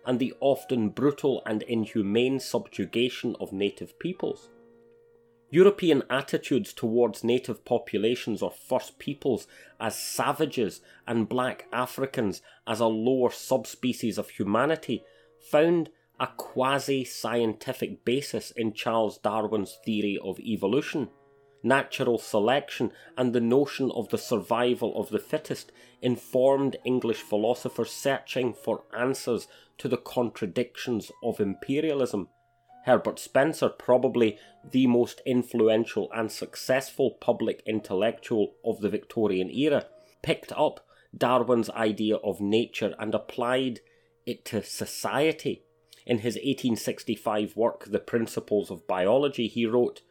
and 0.05 0.19
the 0.19 0.33
often 0.39 0.89
brutal 0.89 1.41
and 1.45 1.63
inhumane 1.63 2.39
subjugation 2.39 3.35
of 3.39 3.53
native 3.53 3.97
peoples. 3.99 4.49
European 5.49 6.01
attitudes 6.09 6.73
towards 6.73 7.23
native 7.23 7.63
populations 7.63 8.41
or 8.41 8.49
First 8.49 8.97
Peoples 8.97 9.45
as 9.79 9.95
savages 9.95 10.81
and 11.05 11.29
black 11.29 11.67
Africans 11.71 12.41
as 12.65 12.79
a 12.79 12.87
lower 12.87 13.29
subspecies 13.29 14.17
of 14.17 14.31
humanity 14.31 15.03
found 15.39 15.89
a 16.19 16.27
quasi 16.37 17.03
scientific 17.03 18.03
basis 18.03 18.49
in 18.51 18.73
Charles 18.73 19.19
Darwin's 19.19 19.77
theory 19.85 20.17
of 20.23 20.39
evolution 20.39 21.09
natural 21.63 22.17
selection, 22.17 22.91
and 23.17 23.33
the 23.33 23.41
notion 23.41 23.89
of 23.91 24.09
the 24.09 24.17
survival 24.17 24.99
of 24.99 25.09
the 25.09 25.19
fittest 25.19 25.71
informed 26.01 26.75
English 26.83 27.21
philosophers 27.21 27.91
searching 27.91 28.53
for 28.53 28.83
answers 28.95 29.47
to 29.77 29.87
the 29.87 29.97
contradictions 29.97 31.11
of 31.23 31.39
imperialism. 31.39 32.27
Herbert 32.85 33.17
Spencer, 33.17 33.69
probably 33.69 34.37
the 34.69 34.87
most 34.87 35.21
influential 35.25 36.09
and 36.13 36.29
successful 36.29 37.11
public 37.11 37.63
intellectual 37.65 38.55
of 38.65 38.81
the 38.81 38.89
Victorian 38.89 39.49
era, 39.49 39.85
picked 40.21 40.51
up 40.51 40.85
Darwin's 41.17 41.69
idea 41.69 42.17
of 42.17 42.41
nature 42.41 42.93
and 42.99 43.15
applied 43.15 43.79
it 44.25 44.43
to 44.45 44.63
society. 44.63 45.63
In 46.05 46.19
his 46.19 46.35
1865 46.35 47.55
work, 47.55 47.85
The 47.85 47.99
Principles 47.99 48.69
of 48.69 48.87
Biology, 48.87 49.47
he 49.47 49.65
wrote, 49.65 50.01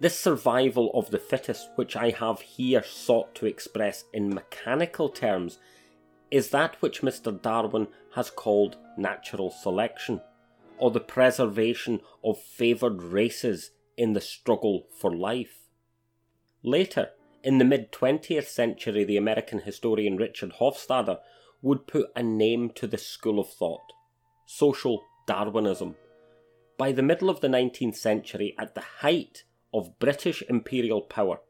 this 0.00 0.18
survival 0.18 0.90
of 0.94 1.10
the 1.10 1.18
fittest, 1.18 1.68
which 1.76 1.96
I 1.96 2.10
have 2.10 2.40
here 2.40 2.82
sought 2.82 3.34
to 3.36 3.46
express 3.46 4.04
in 4.12 4.34
mechanical 4.34 5.08
terms, 5.08 5.58
is 6.30 6.50
that 6.50 6.80
which 6.82 7.02
Mr. 7.02 7.40
Darwin 7.40 7.88
has 8.14 8.30
called 8.30 8.76
natural 8.96 9.50
selection. 9.50 10.20
or 10.76 10.90
the 10.90 11.00
preservation 11.00 12.00
of 12.24 12.36
favoured 12.36 13.00
races 13.00 13.70
in 13.96 14.12
the 14.12 14.20
struggle 14.20 14.88
for 15.00 15.14
life. 15.14 15.68
Later, 16.64 17.10
in 17.44 17.58
the 17.58 17.64
mid 17.64 17.92
20th 17.92 18.46
century, 18.46 19.04
the 19.04 19.16
American 19.16 19.60
historian 19.60 20.16
Richard 20.16 20.54
Hofstadter 20.54 21.18
would 21.62 21.86
put 21.86 22.10
a 22.16 22.22
name 22.22 22.70
to 22.70 22.86
this 22.86 23.06
school 23.06 23.38
of 23.38 23.48
thought 23.48 23.92
social 24.46 25.04
Darwinism. 25.26 25.94
By 26.76 26.92
the 26.92 27.02
middle 27.02 27.30
of 27.30 27.40
the 27.40 27.48
19th 27.48 27.96
century, 27.96 28.54
at 28.58 28.74
the 28.74 28.82
height 29.00 29.44
of 29.74 29.98
British 29.98 30.42
imperial 30.48 31.02
power, 31.02 31.40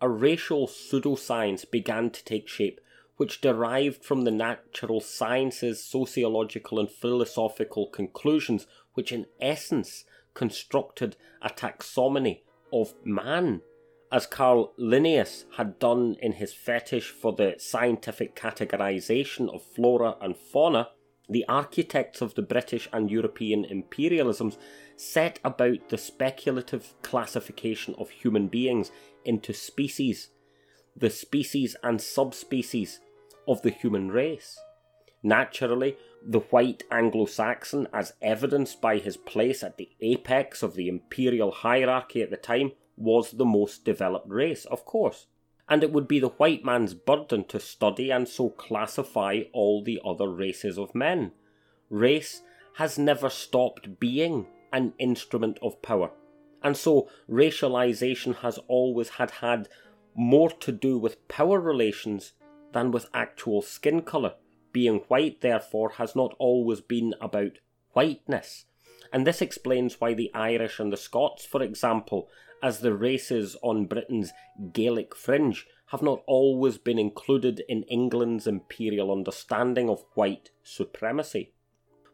a 0.00 0.08
racial 0.08 0.68
pseudoscience 0.68 1.68
began 1.68 2.08
to 2.08 2.24
take 2.24 2.48
shape, 2.48 2.80
which 3.16 3.40
derived 3.40 4.04
from 4.04 4.22
the 4.22 4.30
natural 4.30 5.00
sciences, 5.00 5.82
sociological, 5.82 6.78
and 6.78 6.90
philosophical 6.90 7.88
conclusions, 7.88 8.66
which 8.94 9.12
in 9.12 9.26
essence 9.40 10.04
constructed 10.32 11.16
a 11.42 11.48
taxonomy 11.48 12.40
of 12.72 12.94
man, 13.04 13.60
as 14.10 14.26
Carl 14.26 14.72
Linnaeus 14.76 15.44
had 15.56 15.78
done 15.78 16.16
in 16.20 16.32
his 16.32 16.54
fetish 16.54 17.10
for 17.10 17.32
the 17.32 17.56
scientific 17.58 18.36
categorization 18.36 19.52
of 19.52 19.62
flora 19.62 20.16
and 20.20 20.36
fauna. 20.36 20.90
The 21.28 21.44
architects 21.48 22.20
of 22.20 22.34
the 22.34 22.42
British 22.42 22.88
and 22.92 23.10
European 23.10 23.64
imperialisms 23.64 24.58
set 24.96 25.40
about 25.42 25.88
the 25.88 25.98
speculative 25.98 26.94
classification 27.02 27.94
of 27.96 28.10
human 28.10 28.48
beings 28.48 28.90
into 29.24 29.52
species, 29.54 30.28
the 30.96 31.10
species 31.10 31.76
and 31.82 32.00
subspecies 32.00 33.00
of 33.48 33.62
the 33.62 33.70
human 33.70 34.10
race. 34.10 34.58
Naturally, 35.22 35.96
the 36.22 36.40
white 36.40 36.82
Anglo 36.90 37.24
Saxon, 37.24 37.88
as 37.92 38.12
evidenced 38.20 38.82
by 38.82 38.98
his 38.98 39.16
place 39.16 39.62
at 39.62 39.78
the 39.78 39.88
apex 40.02 40.62
of 40.62 40.74
the 40.74 40.88
imperial 40.88 41.50
hierarchy 41.50 42.20
at 42.20 42.30
the 42.30 42.36
time, 42.36 42.72
was 42.96 43.32
the 43.32 43.46
most 43.46 43.84
developed 43.84 44.28
race, 44.28 44.66
of 44.66 44.84
course. 44.84 45.26
And 45.68 45.82
it 45.82 45.92
would 45.92 46.06
be 46.06 46.20
the 46.20 46.28
white 46.28 46.64
man's 46.64 46.94
burden 46.94 47.44
to 47.44 47.58
study 47.58 48.10
and 48.10 48.28
so 48.28 48.50
classify 48.50 49.42
all 49.52 49.82
the 49.82 50.00
other 50.04 50.28
races 50.28 50.78
of 50.78 50.94
men. 50.94 51.32
Race 51.88 52.42
has 52.74 52.98
never 52.98 53.30
stopped 53.30 53.98
being 53.98 54.46
an 54.72 54.92
instrument 54.98 55.58
of 55.62 55.80
power. 55.80 56.10
And 56.62 56.76
so 56.76 57.08
racialization 57.30 58.36
has 58.36 58.58
always 58.68 59.10
had 59.10 59.30
had 59.30 59.68
more 60.14 60.50
to 60.50 60.72
do 60.72 60.98
with 60.98 61.28
power 61.28 61.60
relations 61.60 62.32
than 62.72 62.90
with 62.90 63.08
actual 63.14 63.62
skin 63.62 64.02
colour. 64.02 64.34
Being 64.72 65.00
white, 65.08 65.40
therefore, 65.40 65.90
has 65.90 66.16
not 66.16 66.34
always 66.38 66.80
been 66.80 67.14
about 67.20 67.58
whiteness. 67.92 68.66
And 69.14 69.24
this 69.24 69.40
explains 69.40 70.00
why 70.00 70.12
the 70.12 70.32
Irish 70.34 70.80
and 70.80 70.92
the 70.92 70.96
Scots, 70.96 71.46
for 71.46 71.62
example, 71.62 72.28
as 72.60 72.80
the 72.80 72.92
races 72.92 73.56
on 73.62 73.86
Britain's 73.86 74.32
Gaelic 74.72 75.14
fringe, 75.14 75.68
have 75.90 76.02
not 76.02 76.24
always 76.26 76.78
been 76.78 76.98
included 76.98 77.62
in 77.68 77.84
England's 77.84 78.48
imperial 78.48 79.12
understanding 79.12 79.88
of 79.88 80.04
white 80.14 80.50
supremacy. 80.64 81.52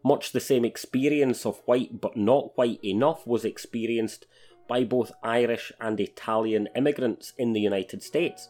Much 0.03 0.31
the 0.31 0.39
same 0.39 0.63
experience 0.63 1.43
of 1.43 1.63
white 1.65 1.99
but 1.99 2.15
not 2.15 2.55
white 2.55 2.79
enough 2.85 3.25
was 3.25 3.45
experienced 3.45 4.27
by 4.67 4.83
both 4.83 5.11
Irish 5.23 5.71
and 5.81 5.99
Italian 5.99 6.69
immigrants 6.75 7.33
in 7.35 7.53
the 7.53 7.61
United 7.61 8.03
States, 8.03 8.47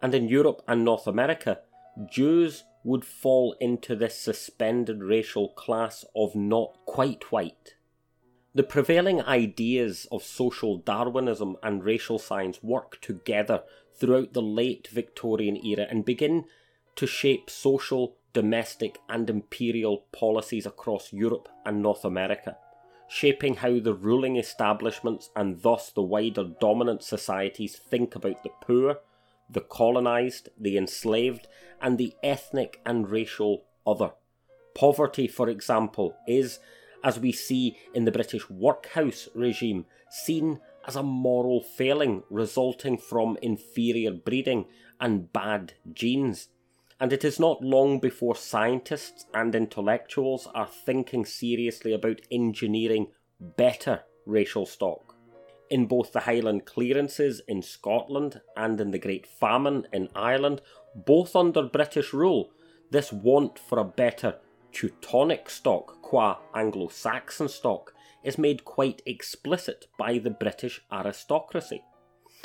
and 0.00 0.14
in 0.14 0.28
Europe 0.28 0.62
and 0.68 0.84
North 0.84 1.08
America, 1.08 1.62
Jews 2.08 2.62
would 2.84 3.04
fall 3.04 3.56
into 3.58 3.96
this 3.96 4.16
suspended 4.16 5.02
racial 5.02 5.48
class 5.48 6.04
of 6.14 6.36
not 6.36 6.78
quite 6.86 7.32
white. 7.32 7.74
The 8.58 8.64
prevailing 8.64 9.22
ideas 9.22 10.08
of 10.10 10.24
social 10.24 10.78
Darwinism 10.78 11.56
and 11.62 11.84
racial 11.84 12.18
science 12.18 12.60
work 12.60 13.00
together 13.00 13.62
throughout 13.94 14.32
the 14.32 14.42
late 14.42 14.88
Victorian 14.88 15.64
era 15.64 15.86
and 15.88 16.04
begin 16.04 16.44
to 16.96 17.06
shape 17.06 17.50
social, 17.50 18.16
domestic, 18.32 18.98
and 19.08 19.30
imperial 19.30 20.06
policies 20.10 20.66
across 20.66 21.12
Europe 21.12 21.48
and 21.64 21.80
North 21.80 22.04
America, 22.04 22.56
shaping 23.08 23.54
how 23.54 23.78
the 23.78 23.94
ruling 23.94 24.34
establishments 24.34 25.30
and 25.36 25.62
thus 25.62 25.90
the 25.90 26.02
wider 26.02 26.42
dominant 26.42 27.04
societies 27.04 27.76
think 27.76 28.16
about 28.16 28.42
the 28.42 28.50
poor, 28.60 28.98
the 29.48 29.60
colonised, 29.60 30.48
the 30.58 30.76
enslaved, 30.76 31.46
and 31.80 31.96
the 31.96 32.12
ethnic 32.24 32.80
and 32.84 33.08
racial 33.08 33.66
other. 33.86 34.10
Poverty, 34.74 35.28
for 35.28 35.48
example, 35.48 36.16
is, 36.26 36.58
as 37.02 37.18
we 37.18 37.32
see 37.32 37.76
in 37.94 38.04
the 38.04 38.12
British 38.12 38.48
workhouse 38.50 39.28
regime, 39.34 39.86
seen 40.10 40.60
as 40.86 40.96
a 40.96 41.02
moral 41.02 41.62
failing 41.62 42.22
resulting 42.30 42.96
from 42.96 43.36
inferior 43.42 44.12
breeding 44.12 44.64
and 45.00 45.32
bad 45.32 45.74
genes. 45.92 46.48
And 47.00 47.12
it 47.12 47.24
is 47.24 47.38
not 47.38 47.62
long 47.62 48.00
before 48.00 48.34
scientists 48.34 49.26
and 49.32 49.54
intellectuals 49.54 50.48
are 50.54 50.66
thinking 50.66 51.24
seriously 51.24 51.92
about 51.92 52.22
engineering 52.30 53.08
better 53.40 54.02
racial 54.26 54.66
stock 54.66 55.14
in 55.70 55.86
both 55.86 56.12
the 56.12 56.20
Highland 56.20 56.64
clearances 56.64 57.40
in 57.46 57.62
Scotland 57.62 58.40
and 58.56 58.80
in 58.80 58.90
the 58.90 58.98
Great 58.98 59.26
Famine 59.26 59.86
in 59.92 60.08
Ireland, 60.14 60.60
both 60.94 61.36
under 61.36 61.62
British 61.62 62.12
rule, 62.12 62.50
this 62.90 63.12
want 63.12 63.58
for 63.58 63.78
a 63.78 63.84
better 63.84 64.36
Teutonic 64.72 65.48
stock, 65.50 65.97
qua 66.08 66.38
Anglo 66.54 66.88
Saxon 66.88 67.50
stock, 67.50 67.92
is 68.24 68.38
made 68.38 68.64
quite 68.64 69.02
explicit 69.04 69.88
by 69.98 70.16
the 70.16 70.30
British 70.30 70.80
aristocracy. 70.90 71.84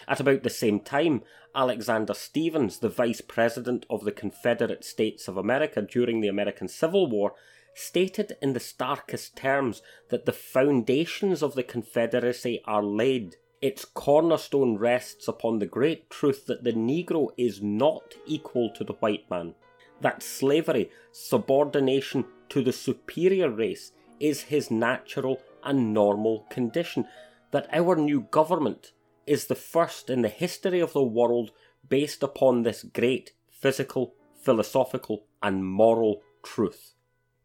At 0.06 0.20
about 0.20 0.44
the 0.44 0.50
same 0.50 0.82
time, 0.82 1.22
Alexander 1.56 2.14
Stephens, 2.14 2.80
the 2.80 2.90
Vice 2.90 3.22
President 3.22 3.86
of 3.90 4.04
the 4.04 4.12
Confederate 4.12 4.84
States 4.84 5.30
of 5.30 5.38
America 5.38 5.82
during 5.82 6.20
the 6.20 6.28
American 6.28 6.68
Civil 6.68 7.10
War, 7.10 7.36
stated 7.74 8.36
in 8.42 8.52
the 8.52 8.60
starkest 8.60 9.38
terms 9.38 9.82
that 10.10 10.26
the 10.26 10.34
foundations 10.34 11.42
of 11.42 11.56
the 11.56 11.64
Confederacy 11.64 12.62
are 12.66 12.84
laid. 12.84 13.38
Its 13.62 13.86
cornerstone 13.86 14.78
rests 14.78 15.30
upon 15.30 15.60
the 15.60 15.66
great 15.66 16.10
truth 16.10 16.48
that 16.48 16.66
the 16.66 16.74
Negro 16.74 17.30
is 17.38 17.62
not 17.64 18.14
equal 18.26 18.72
to 18.72 18.84
the 18.84 19.00
white 19.00 19.30
man, 19.30 19.56
that 20.02 20.22
slavery, 20.22 20.92
subordination 21.14 22.26
to 22.54 22.62
the 22.62 22.72
superior 22.72 23.50
race, 23.50 23.92
is 24.20 24.44
his 24.44 24.70
natural 24.70 25.42
and 25.64 25.92
normal 25.92 26.46
condition, 26.52 27.08
that 27.50 27.68
our 27.74 27.96
new 27.96 28.22
government 28.30 28.92
is 29.26 29.48
the 29.48 29.56
first 29.56 30.08
in 30.08 30.22
the 30.22 30.30
history 30.30 30.80
of 30.80 30.94
the 30.94 31.04
world 31.04 31.50
based 31.90 32.22
upon 32.22 32.62
this 32.62 32.84
great 32.84 33.32
physical, 33.50 34.14
philosophical, 34.40 35.26
and 35.42 35.66
moral 35.66 36.22
truth. 36.44 36.94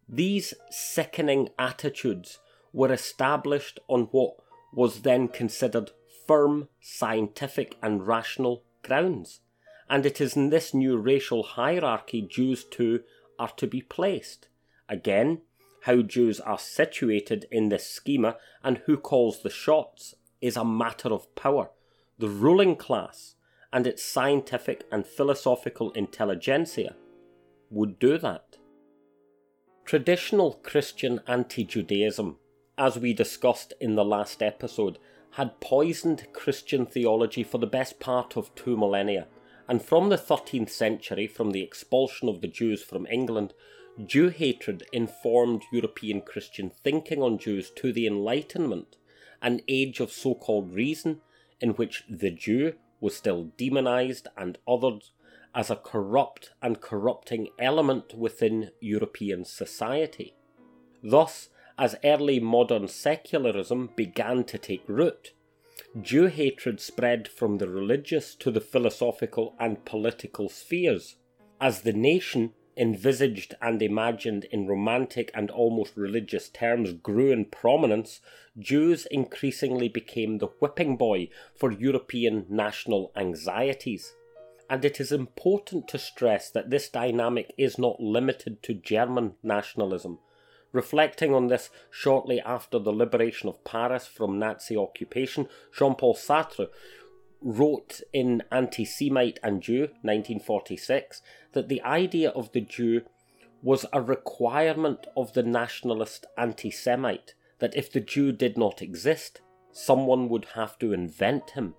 These 0.06 0.52
sickening 0.68 1.48
attitudes 1.58 2.38
were 2.74 2.92
established 2.92 3.78
on 3.88 4.08
what 4.10 4.34
was 4.74 5.00
then 5.00 5.28
considered 5.28 5.90
firm, 6.26 6.68
scientific, 6.82 7.78
and 7.82 8.06
rational 8.06 8.62
grounds. 8.82 9.40
And 9.88 10.04
it 10.04 10.20
is 10.20 10.36
in 10.36 10.50
this 10.50 10.74
new 10.74 10.98
racial 10.98 11.42
hierarchy 11.42 12.20
Jews 12.20 12.64
too 12.64 13.04
are 13.38 13.52
to 13.56 13.66
be 13.66 13.80
placed. 13.80 14.48
Again, 14.88 15.42
how 15.82 16.02
Jews 16.02 16.40
are 16.40 16.58
situated 16.58 17.46
in 17.50 17.68
this 17.68 17.88
schema 17.88 18.36
and 18.62 18.78
who 18.78 18.96
calls 18.96 19.42
the 19.42 19.50
shots 19.50 20.14
is 20.40 20.56
a 20.56 20.64
matter 20.64 21.12
of 21.12 21.34
power. 21.34 21.70
The 22.18 22.28
ruling 22.28 22.76
class 22.76 23.34
and 23.72 23.86
its 23.86 24.02
scientific 24.02 24.84
and 24.90 25.06
philosophical 25.06 25.92
intelligentsia 25.92 26.96
would 27.70 27.98
do 27.98 28.18
that. 28.18 28.56
Traditional 29.84 30.54
Christian 30.62 31.20
anti 31.26 31.64
Judaism, 31.64 32.36
as 32.76 32.98
we 32.98 33.12
discussed 33.12 33.72
in 33.80 33.94
the 33.94 34.04
last 34.04 34.42
episode, 34.42 34.98
had 35.32 35.60
poisoned 35.60 36.26
Christian 36.32 36.86
theology 36.86 37.42
for 37.42 37.58
the 37.58 37.66
best 37.66 38.00
part 38.00 38.36
of 38.36 38.54
two 38.54 38.76
millennia, 38.76 39.26
and 39.68 39.82
from 39.82 40.08
the 40.08 40.16
13th 40.16 40.70
century, 40.70 41.26
from 41.26 41.52
the 41.52 41.62
expulsion 41.62 42.28
of 42.28 42.40
the 42.40 42.48
Jews 42.48 42.82
from 42.82 43.06
England, 43.06 43.52
Jew 44.06 44.28
hatred 44.28 44.84
informed 44.92 45.64
European 45.72 46.20
Christian 46.20 46.70
thinking 46.70 47.20
on 47.20 47.38
Jews 47.38 47.70
to 47.76 47.92
the 47.92 48.06
Enlightenment, 48.06 48.96
an 49.42 49.60
age 49.66 49.98
of 49.98 50.12
so 50.12 50.34
called 50.34 50.72
reason 50.72 51.20
in 51.60 51.70
which 51.70 52.04
the 52.08 52.30
Jew 52.30 52.74
was 53.00 53.16
still 53.16 53.50
demonized 53.56 54.28
and 54.36 54.58
othered 54.68 55.10
as 55.54 55.70
a 55.70 55.76
corrupt 55.76 56.52
and 56.62 56.80
corrupting 56.80 57.48
element 57.58 58.14
within 58.14 58.70
European 58.80 59.44
society. 59.44 60.34
Thus, 61.02 61.48
as 61.76 61.96
early 62.04 62.38
modern 62.38 62.86
secularism 62.88 63.90
began 63.96 64.44
to 64.44 64.58
take 64.58 64.88
root, 64.88 65.32
Jew 66.00 66.26
hatred 66.26 66.80
spread 66.80 67.26
from 67.26 67.58
the 67.58 67.68
religious 67.68 68.34
to 68.36 68.50
the 68.50 68.60
philosophical 68.60 69.54
and 69.58 69.84
political 69.84 70.48
spheres. 70.48 71.16
As 71.60 71.82
the 71.82 71.92
nation 71.92 72.52
envisaged 72.78 73.54
and 73.60 73.82
imagined 73.82 74.44
in 74.52 74.68
romantic 74.68 75.30
and 75.34 75.50
almost 75.50 75.96
religious 75.96 76.48
terms, 76.48 76.92
grew 76.92 77.32
in 77.32 77.44
prominence, 77.44 78.20
Jews 78.58 79.06
increasingly 79.10 79.88
became 79.88 80.38
the 80.38 80.46
whipping 80.60 80.96
boy 80.96 81.28
for 81.54 81.72
European 81.72 82.46
national 82.48 83.12
anxieties. 83.16 84.14
And 84.70 84.84
it 84.84 85.00
is 85.00 85.12
important 85.12 85.88
to 85.88 85.98
stress 85.98 86.50
that 86.50 86.70
this 86.70 86.88
dynamic 86.88 87.52
is 87.58 87.78
not 87.78 88.00
limited 88.00 88.62
to 88.62 88.74
German 88.74 89.34
nationalism. 89.42 90.18
Reflecting 90.72 91.32
on 91.32 91.46
this 91.46 91.70
shortly 91.90 92.40
after 92.40 92.78
the 92.78 92.92
liberation 92.92 93.48
of 93.48 93.64
Paris 93.64 94.06
from 94.06 94.38
Nazi 94.38 94.76
occupation, 94.76 95.48
Jean 95.76 95.94
Paul 95.94 96.14
Sartre 96.14 96.68
wrote 97.40 98.00
in 98.12 98.42
Anti 98.50 98.84
Semite 98.84 99.38
and 99.42 99.62
Jew, 99.62 99.82
1946, 100.02 101.22
that 101.52 101.68
the 101.68 101.82
idea 101.82 102.30
of 102.30 102.52
the 102.52 102.60
Jew 102.60 103.02
was 103.62 103.86
a 103.92 104.00
requirement 104.00 105.06
of 105.16 105.32
the 105.32 105.42
nationalist 105.42 106.26
anti 106.36 106.70
Semite, 106.70 107.34
that 107.58 107.76
if 107.76 107.90
the 107.90 108.00
Jew 108.00 108.32
did 108.32 108.56
not 108.56 108.82
exist, 108.82 109.40
someone 109.72 110.28
would 110.28 110.46
have 110.54 110.78
to 110.78 110.92
invent 110.92 111.50
him. 111.50 111.74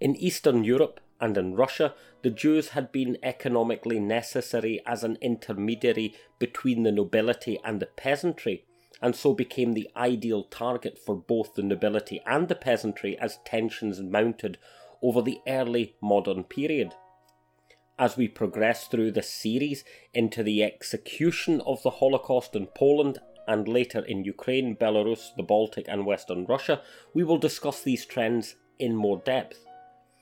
In 0.00 0.16
Eastern 0.16 0.64
Europe 0.64 1.00
and 1.20 1.36
in 1.36 1.54
Russia, 1.54 1.94
the 2.22 2.30
Jews 2.30 2.70
had 2.70 2.90
been 2.90 3.18
economically 3.22 4.00
necessary 4.00 4.80
as 4.86 5.04
an 5.04 5.18
intermediary 5.20 6.14
between 6.38 6.82
the 6.82 6.92
nobility 6.92 7.58
and 7.64 7.80
the 7.80 7.86
peasantry, 7.86 8.64
and 9.00 9.14
so 9.14 9.32
became 9.34 9.72
the 9.72 9.88
ideal 9.96 10.44
target 10.44 10.98
for 10.98 11.14
both 11.14 11.54
the 11.54 11.62
nobility 11.62 12.20
and 12.26 12.48
the 12.48 12.54
peasantry 12.54 13.18
as 13.18 13.38
tensions 13.44 14.00
mounted 14.00 14.58
over 15.02 15.20
the 15.20 15.40
early 15.46 15.96
modern 16.00 16.44
period. 16.44 16.94
As 17.98 18.16
we 18.16 18.28
progress 18.28 18.86
through 18.86 19.12
this 19.12 19.30
series 19.30 19.84
into 20.14 20.42
the 20.42 20.62
execution 20.62 21.60
of 21.66 21.82
the 21.82 21.90
Holocaust 21.90 22.56
in 22.56 22.66
Poland 22.66 23.18
and 23.46 23.68
later 23.68 24.00
in 24.00 24.24
Ukraine, 24.24 24.76
Belarus, 24.76 25.34
the 25.36 25.42
Baltic, 25.42 25.86
and 25.88 26.06
Western 26.06 26.46
Russia, 26.46 26.80
we 27.12 27.24
will 27.24 27.38
discuss 27.38 27.82
these 27.82 28.06
trends 28.06 28.56
in 28.78 28.96
more 28.96 29.18
depth. 29.18 29.66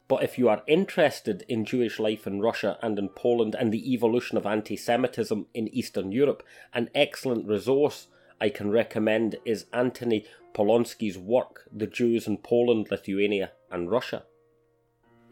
But 0.09 0.25
if 0.25 0.39
you 0.39 0.49
are 0.49 0.65
interested 0.67 1.45
in 1.49 1.65
Jewish 1.65 2.01
life 2.01 2.27
in 2.27 2.41
Russia 2.41 2.79
and 2.83 2.99
in 2.99 3.11
Poland 3.11 3.55
and 3.55 3.73
the 3.73 3.93
evolution 3.93 4.37
of 4.37 4.47
anti 4.47 4.77
Semitism 4.77 5.47
in 5.55 5.69
Eastern 5.69 6.11
Europe, 6.11 6.43
an 6.75 6.91
excellent 6.95 7.47
resource 7.47 8.09
I 8.41 8.49
can 8.49 8.71
recommend 8.71 9.37
is 9.45 9.67
Antony 9.73 10.25
Polonsky's 10.55 11.17
work, 11.17 11.69
The 11.73 11.87
Jews 11.87 12.27
in 12.27 12.39
Poland, 12.39 12.91
Lithuania, 12.91 13.53
and 13.71 13.91
Russia. 13.91 14.25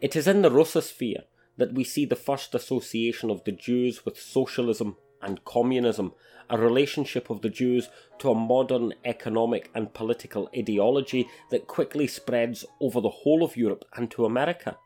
It 0.01 0.15
is 0.15 0.27
in 0.27 0.41
the 0.41 0.49
Russosphere 0.49 1.23
that 1.57 1.73
we 1.73 1.83
see 1.83 2.05
the 2.05 2.15
first 2.15 2.55
association 2.55 3.29
of 3.29 3.43
the 3.43 3.51
Jews 3.51 4.05
with 4.05 4.17
socialism 4.19 4.95
and 5.21 5.43
communism, 5.43 6.13
a 6.49 6.57
relationship 6.57 7.29
of 7.29 7.41
the 7.41 7.49
Jews 7.49 7.89
to 8.19 8.31
a 8.31 8.35
modern 8.35 8.93
economic 9.03 9.69
and 9.75 9.93
political 9.93 10.49
ideology 10.57 11.27
that 11.51 11.67
quickly 11.67 12.07
spreads 12.07 12.63
over 12.79 13.01
the 13.01 13.09
whole 13.09 13.43
of 13.43 13.57
Europe 13.57 13.83
and 13.93 14.09
to 14.11 14.25
America. 14.25 14.77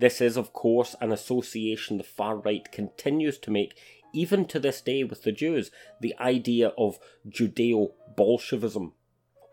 This 0.00 0.20
is, 0.20 0.36
of 0.36 0.52
course, 0.52 0.96
an 1.00 1.12
association 1.12 1.98
the 1.98 2.04
far 2.04 2.36
right 2.36 2.70
continues 2.72 3.38
to 3.38 3.52
make 3.52 3.78
even 4.12 4.44
to 4.46 4.58
this 4.58 4.80
day 4.80 5.04
with 5.04 5.22
the 5.22 5.30
Jews, 5.30 5.70
the 6.00 6.16
idea 6.18 6.72
of 6.76 6.98
Judeo 7.28 7.90
Bolshevism. 8.16 8.94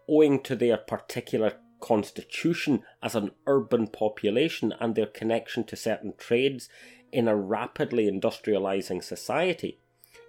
Owing 0.10 0.42
to 0.44 0.56
their 0.56 0.78
particular 0.78 1.58
constitution 1.80 2.84
as 3.02 3.16
an 3.16 3.32
urban 3.46 3.88
population 3.88 4.74
and 4.80 4.96
their 4.96 5.06
connection 5.06 5.64
to 5.66 5.76
certain 5.76 6.14
trades 6.18 6.70
in 7.12 7.28
a 7.28 7.36
rapidly 7.36 8.10
industrializing 8.10 9.04
society, 9.04 9.80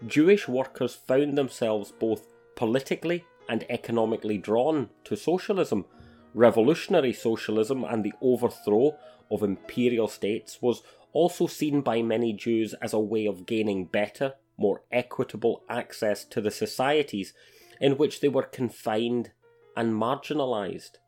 Jewish 0.06 0.46
workers 0.46 0.94
found 0.94 1.36
themselves 1.36 1.92
both 1.92 2.26
politically 2.54 3.24
and 3.48 3.64
economically 3.68 4.38
drawn 4.38 4.90
to 5.04 5.16
socialism. 5.16 5.86
Revolutionary 6.34 7.12
socialism 7.12 7.84
and 7.84 8.04
the 8.04 8.12
overthrow 8.20 8.96
of 9.30 9.42
imperial 9.42 10.08
states 10.08 10.60
was 10.60 10.82
also 11.12 11.46
seen 11.46 11.80
by 11.80 12.02
many 12.02 12.32
Jews 12.32 12.74
as 12.82 12.92
a 12.92 13.00
way 13.00 13.26
of 13.26 13.46
gaining 13.46 13.86
better, 13.86 14.34
more 14.56 14.82
equitable 14.92 15.64
access 15.68 16.24
to 16.26 16.40
the 16.40 16.50
societies 16.50 17.32
in 17.80 17.96
which 17.96 18.20
they 18.20 18.28
were 18.28 18.42
confined 18.42 19.32
and 19.76 19.94
marginalized. 19.94 20.98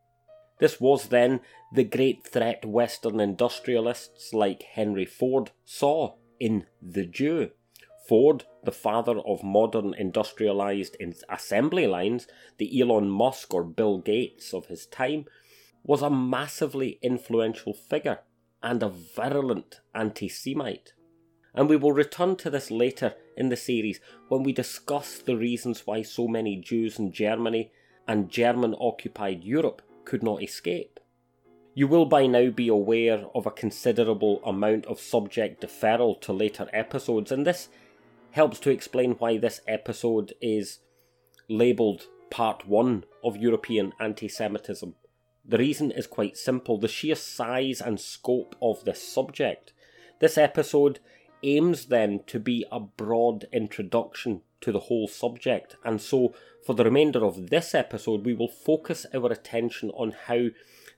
This 0.60 0.78
was 0.78 1.08
then 1.08 1.40
the 1.72 1.84
great 1.84 2.26
threat 2.26 2.64
Western 2.66 3.18
industrialists 3.18 4.34
like 4.34 4.62
Henry 4.62 5.06
Ford 5.06 5.50
saw 5.64 6.16
in 6.38 6.66
the 6.82 7.06
Jew. 7.06 7.50
Ford, 8.06 8.44
the 8.62 8.72
father 8.72 9.18
of 9.20 9.42
modern 9.42 9.94
industrialized 9.94 10.96
assembly 11.28 11.86
lines, 11.86 12.26
the 12.58 12.80
Elon 12.80 13.08
Musk 13.08 13.54
or 13.54 13.64
Bill 13.64 13.98
Gates 13.98 14.52
of 14.52 14.66
his 14.66 14.86
time, 14.86 15.24
was 15.82 16.02
a 16.02 16.10
massively 16.10 16.98
influential 17.02 17.72
figure 17.72 18.20
and 18.62 18.82
a 18.82 18.88
virulent 18.88 19.80
anti 19.94 20.28
Semite. 20.28 20.92
And 21.54 21.68
we 21.68 21.76
will 21.76 21.92
return 21.92 22.36
to 22.36 22.50
this 22.50 22.70
later 22.70 23.14
in 23.36 23.48
the 23.48 23.56
series 23.56 24.00
when 24.28 24.42
we 24.42 24.52
discuss 24.52 25.18
the 25.18 25.36
reasons 25.36 25.86
why 25.86 26.02
so 26.02 26.28
many 26.28 26.56
Jews 26.56 26.98
in 26.98 27.12
Germany 27.12 27.72
and 28.06 28.28
German 28.30 28.74
occupied 28.78 29.44
Europe 29.44 29.82
could 30.04 30.22
not 30.22 30.42
escape. 30.42 31.00
You 31.74 31.86
will 31.86 32.06
by 32.06 32.26
now 32.26 32.50
be 32.50 32.68
aware 32.68 33.24
of 33.34 33.46
a 33.46 33.50
considerable 33.50 34.42
amount 34.44 34.86
of 34.86 35.00
subject 35.00 35.62
deferral 35.62 36.20
to 36.22 36.32
later 36.32 36.68
episodes, 36.72 37.30
and 37.30 37.46
this 37.46 37.68
helps 38.32 38.58
to 38.60 38.70
explain 38.70 39.12
why 39.12 39.38
this 39.38 39.60
episode 39.66 40.34
is 40.40 40.80
labelled 41.48 42.06
Part 42.30 42.66
1 42.66 43.04
of 43.24 43.36
European 43.36 43.92
Anti 43.98 44.28
Semitism. 44.28 44.94
The 45.44 45.58
reason 45.58 45.90
is 45.90 46.06
quite 46.06 46.36
simple 46.36 46.78
the 46.78 46.88
sheer 46.88 47.14
size 47.16 47.80
and 47.80 47.98
scope 47.98 48.54
of 48.60 48.84
this 48.84 49.02
subject. 49.02 49.72
This 50.20 50.36
episode 50.36 51.00
aims 51.42 51.86
then 51.86 52.20
to 52.26 52.38
be 52.38 52.64
a 52.70 52.80
broad 52.80 53.46
introduction 53.52 54.42
to 54.60 54.72
the 54.72 54.80
whole 54.80 55.08
subject, 55.08 55.76
and 55.84 56.00
so 56.00 56.34
for 56.64 56.74
the 56.74 56.84
remainder 56.84 57.24
of 57.24 57.50
this 57.50 57.74
episode, 57.74 58.24
we 58.24 58.34
will 58.34 58.48
focus 58.48 59.06
our 59.14 59.32
attention 59.32 59.90
on 59.90 60.14
how 60.26 60.48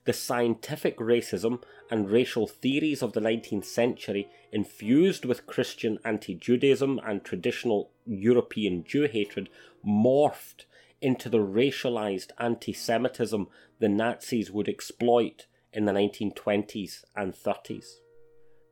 the 0.05 0.13
scientific 0.13 0.97
racism 0.97 1.63
and 1.89 2.11
racial 2.11 2.45
theories 2.47 3.01
of 3.01 3.13
the 3.13 3.21
19th 3.21 3.65
century, 3.65 4.27
infused 4.51 5.25
with 5.25 5.47
Christian 5.47 5.97
anti 6.03 6.35
Judaism 6.35 6.99
and 7.05 7.23
traditional 7.23 7.91
European 8.05 8.83
Jew 8.83 9.07
hatred, 9.07 9.49
morphed 9.85 10.65
into 11.01 11.29
the 11.29 11.39
racialized 11.39 12.31
anti 12.37 12.73
Semitism 12.73 13.47
the 13.79 13.89
Nazis 13.89 14.51
would 14.51 14.67
exploit 14.67 15.47
in 15.71 15.85
the 15.85 15.91
1920s 15.91 17.03
and 17.15 17.33
30s. 17.33 17.99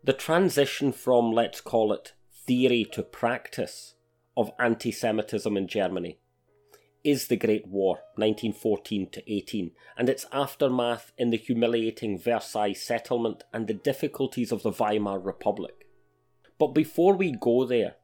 The 0.03 0.13
transition 0.13 0.91
from, 0.91 1.31
let's 1.31 1.61
call 1.61 1.93
it, 1.93 2.13
theory 2.33 2.85
to 2.93 3.03
practice 3.03 3.93
of 4.35 4.51
anti 4.57 4.91
Semitism 4.91 5.55
in 5.55 5.67
Germany 5.67 6.17
is 7.03 7.27
the 7.27 7.37
Great 7.37 7.67
War, 7.67 7.97
1914 8.15 9.09
to 9.11 9.31
18, 9.31 9.71
and 9.97 10.09
its 10.09 10.25
aftermath 10.31 11.11
in 11.19 11.29
the 11.29 11.37
humiliating 11.37 12.17
Versailles 12.17 12.73
settlement 12.73 13.43
and 13.53 13.67
the 13.67 13.75
difficulties 13.75 14.51
of 14.51 14.63
the 14.63 14.71
Weimar 14.71 15.19
Republic. 15.19 15.87
But 16.57 16.73
before 16.73 17.15
we 17.15 17.31
go 17.31 17.65
there, 17.65 17.95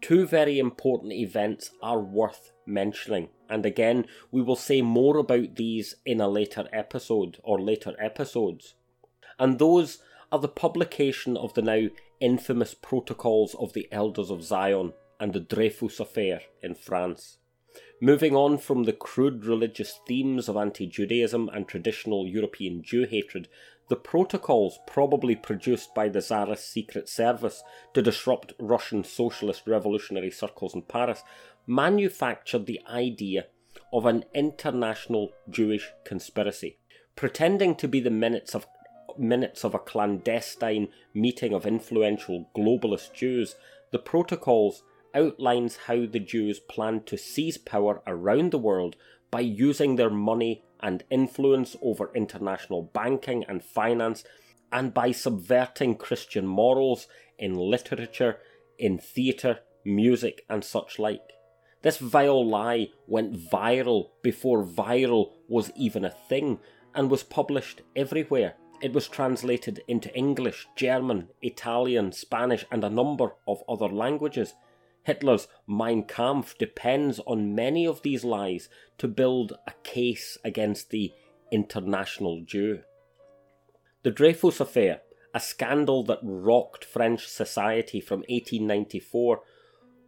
two 0.00 0.26
very 0.26 0.58
important 0.58 1.12
events 1.12 1.70
are 1.80 2.00
worth 2.00 2.52
mentioning, 2.66 3.28
and 3.48 3.64
again, 3.64 4.06
we 4.32 4.42
will 4.42 4.56
say 4.56 4.82
more 4.82 5.16
about 5.16 5.54
these 5.54 5.94
in 6.04 6.20
a 6.20 6.28
later 6.28 6.68
episode 6.72 7.38
or 7.44 7.60
later 7.60 7.94
episodes. 8.00 8.74
And 9.38 9.58
those 9.58 9.98
are 10.30 10.38
the 10.38 10.48
publication 10.48 11.36
of 11.36 11.54
the 11.54 11.62
now 11.62 11.88
infamous 12.20 12.74
Protocols 12.74 13.54
of 13.54 13.72
the 13.72 13.88
Elders 13.92 14.30
of 14.30 14.42
Zion 14.42 14.92
and 15.20 15.32
the 15.32 15.40
Dreyfus 15.40 16.00
Affair 16.00 16.40
in 16.62 16.74
France. 16.74 17.38
Moving 18.00 18.34
on 18.34 18.58
from 18.58 18.84
the 18.84 18.92
crude 18.92 19.44
religious 19.44 20.00
themes 20.06 20.48
of 20.48 20.56
anti 20.56 20.86
Judaism 20.86 21.48
and 21.52 21.66
traditional 21.66 22.26
European 22.26 22.82
Jew 22.82 23.06
hatred, 23.06 23.48
the 23.88 23.96
protocols, 23.96 24.78
probably 24.86 25.36
produced 25.36 25.94
by 25.94 26.08
the 26.08 26.20
Tsarist 26.20 26.68
secret 26.70 27.08
service 27.08 27.62
to 27.94 28.02
disrupt 28.02 28.54
Russian 28.58 29.04
socialist 29.04 29.66
revolutionary 29.66 30.30
circles 30.30 30.74
in 30.74 30.82
Paris, 30.82 31.22
manufactured 31.66 32.66
the 32.66 32.80
idea 32.88 33.46
of 33.92 34.06
an 34.06 34.24
international 34.34 35.32
Jewish 35.48 35.90
conspiracy. 36.04 36.78
Pretending 37.14 37.74
to 37.76 37.88
be 37.88 38.00
the 38.00 38.10
minutes 38.10 38.54
of 38.54 38.66
minutes 39.18 39.64
of 39.64 39.74
a 39.74 39.78
clandestine 39.78 40.88
meeting 41.14 41.52
of 41.52 41.66
influential 41.66 42.50
globalist 42.56 43.12
Jews, 43.14 43.56
the 43.92 43.98
protocols 43.98 44.82
outlines 45.14 45.76
how 45.86 46.06
the 46.06 46.20
Jews 46.20 46.60
plan 46.60 47.02
to 47.04 47.16
seize 47.16 47.58
power 47.58 48.02
around 48.06 48.52
the 48.52 48.58
world 48.58 48.96
by 49.30 49.40
using 49.40 49.96
their 49.96 50.10
money 50.10 50.62
and 50.80 51.04
influence 51.10 51.74
over 51.82 52.10
international 52.14 52.90
banking 52.92 53.44
and 53.48 53.64
finance, 53.64 54.24
and 54.70 54.92
by 54.92 55.12
subverting 55.12 55.94
Christian 55.94 56.46
morals 56.46 57.06
in 57.38 57.54
literature, 57.54 58.38
in 58.78 58.98
theatre, 58.98 59.60
music, 59.84 60.44
and 60.50 60.64
such 60.64 60.98
like. 60.98 61.32
This 61.82 61.98
vile 61.98 62.46
lie 62.46 62.88
went 63.06 63.34
viral 63.34 64.10
before 64.22 64.64
viral 64.64 65.32
was 65.48 65.70
even 65.76 66.04
a 66.04 66.10
thing 66.10 66.58
and 66.94 67.10
was 67.10 67.22
published 67.22 67.82
everywhere. 67.94 68.54
It 68.82 68.92
was 68.92 69.08
translated 69.08 69.82
into 69.88 70.14
English, 70.14 70.68
German, 70.76 71.28
Italian, 71.40 72.12
Spanish, 72.12 72.66
and 72.70 72.84
a 72.84 72.90
number 72.90 73.32
of 73.48 73.62
other 73.68 73.88
languages. 73.88 74.54
Hitler's 75.04 75.48
Mein 75.66 76.02
Kampf 76.04 76.58
depends 76.58 77.18
on 77.20 77.54
many 77.54 77.86
of 77.86 78.02
these 78.02 78.22
lies 78.22 78.68
to 78.98 79.08
build 79.08 79.54
a 79.66 79.72
case 79.82 80.36
against 80.44 80.90
the 80.90 81.12
international 81.50 82.42
Jew. 82.44 82.80
The 84.02 84.10
Dreyfus 84.10 84.60
Affair, 84.60 85.00
a 85.32 85.40
scandal 85.40 86.04
that 86.04 86.20
rocked 86.22 86.84
French 86.84 87.26
society 87.28 88.00
from 88.00 88.20
1894, 88.28 89.40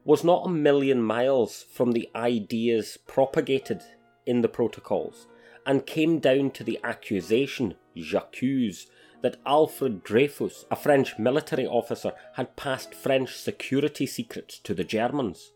was 0.04 0.24
not 0.24 0.46
a 0.46 0.50
million 0.50 1.02
miles 1.02 1.64
from 1.72 1.92
the 1.92 2.08
ideas 2.14 2.98
propagated 3.06 3.82
in 4.26 4.42
the 4.42 4.48
protocols 4.48 5.26
and 5.68 5.84
came 5.84 6.18
down 6.18 6.50
to 6.50 6.64
the 6.64 6.80
accusation, 6.82 7.74
j'accuse, 7.94 8.86
that 9.20 9.36
Alfred 9.44 10.02
Dreyfus, 10.02 10.64
a 10.70 10.76
French 10.76 11.18
military 11.18 11.66
officer, 11.66 12.12
had 12.36 12.56
passed 12.56 12.94
French 12.94 13.36
security 13.36 14.06
secrets 14.06 14.58
to 14.60 14.72
the 14.72 14.82
Germans. 14.82 15.52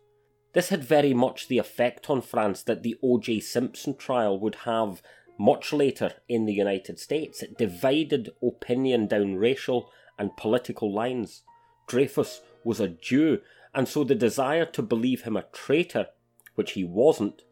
This 0.52 0.68
had 0.68 0.84
very 0.84 1.14
much 1.14 1.48
the 1.48 1.56
effect 1.56 2.10
on 2.10 2.20
France 2.20 2.62
that 2.64 2.82
the 2.82 2.98
O.J. 3.02 3.40
Simpson 3.40 3.96
trial 3.96 4.38
would 4.38 4.56
have 4.66 5.00
much 5.38 5.72
later 5.72 6.12
in 6.28 6.44
the 6.44 6.52
United 6.52 6.98
States. 6.98 7.42
It 7.42 7.56
divided 7.56 8.32
opinion 8.42 9.06
down 9.06 9.36
racial 9.36 9.90
and 10.18 10.36
political 10.36 10.92
lines. 10.92 11.42
Dreyfus 11.88 12.42
was 12.64 12.80
a 12.80 12.88
Jew, 12.88 13.40
and 13.74 13.88
so 13.88 14.04
the 14.04 14.14
desire 14.14 14.66
to 14.66 14.82
believe 14.82 15.22
him 15.22 15.38
a 15.38 15.46
traitor, 15.54 16.08
which 16.54 16.72
he 16.72 16.84
wasn't, 16.84 17.44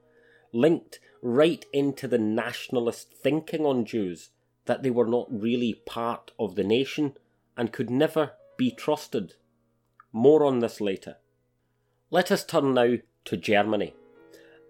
linked 0.53 1.01
right 1.23 1.65
into 1.73 2.09
the 2.09 2.19
nationalist 2.19 3.13
thinking 3.13 3.65
on 3.65 3.85
Jews 3.85 4.31
that 4.67 4.83
they 4.83 4.91
were 4.91 5.07
not 5.07 5.27
really 5.31 5.75
part 5.87 6.31
of 6.39 6.55
the 6.55 6.65
nation 6.65 7.15
and 7.57 7.73
could 7.73 7.91
never 7.91 8.33
be 8.57 8.71
trusted. 8.71 9.35
More 10.13 10.45
on 10.45 10.61
this 10.61 10.81
later. 10.81 11.17
Let 12.11 12.31
us 12.31 12.45
turn 12.45 12.75
now 12.75 12.97
to 13.27 13.37
Germany. 13.37 13.95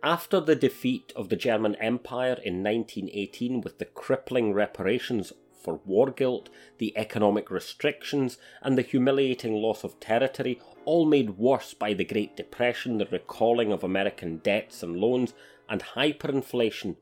After 0.02 0.40
the 0.40 0.56
defeat 0.56 1.12
of 1.14 1.28
the 1.28 1.36
German 1.36 1.74
Empire 1.76 2.38
in 2.42 2.62
1918 2.62 3.60
with 3.60 3.78
the 3.78 3.84
crippling 3.84 4.52
reparations 4.52 5.32
for 5.62 5.80
war 5.84 6.10
guilt, 6.10 6.48
the 6.78 6.96
economic 6.96 7.50
restrictions, 7.50 8.38
and 8.62 8.78
the 8.78 8.82
humiliating 8.82 9.54
loss 9.54 9.84
of 9.84 10.00
territory, 10.00 10.58
all 10.84 11.04
made 11.04 11.38
worse 11.38 11.74
by 11.74 11.92
the 11.92 12.04
Great 12.04 12.36
Depression, 12.36 12.96
the 12.96 13.06
recalling 13.06 13.72
of 13.72 13.84
American 13.84 14.38
debts 14.38 14.82
and 14.82 14.96
loans, 14.96 15.34
and 15.70 15.82
hyperinflation, 15.94 16.96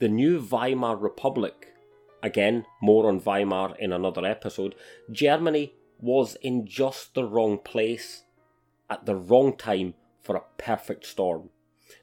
the 0.00 0.08
new 0.08 0.40
Weimar 0.40 0.96
Republic, 0.96 1.74
again, 2.22 2.64
more 2.82 3.06
on 3.08 3.20
Weimar 3.20 3.76
in 3.78 3.92
another 3.92 4.24
episode, 4.24 4.74
Germany 5.12 5.74
was 6.00 6.36
in 6.42 6.66
just 6.66 7.14
the 7.14 7.24
wrong 7.24 7.58
place 7.58 8.24
at 8.90 9.06
the 9.06 9.14
wrong 9.14 9.56
time 9.56 9.94
for 10.22 10.34
a 10.34 10.44
perfect 10.58 11.06
storm. 11.06 11.50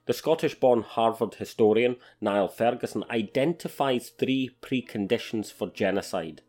The 0.05 0.13
Scottish 0.13 0.55
born 0.55 0.81
Harvard 0.83 1.35
historian 1.35 1.97
Niall 2.21 2.47
Ferguson 2.47 3.03
identifies 3.09 4.09
three 4.09 4.51
preconditions 4.61 5.51
for 5.51 5.69
genocide 5.69 6.41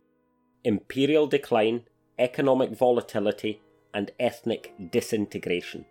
imperial 0.67 1.27
decline, 1.27 1.83
economic 2.19 2.71
volatility, 2.71 3.61
and 3.93 4.11
ethnic 4.19 4.73
disintegration 4.91 5.85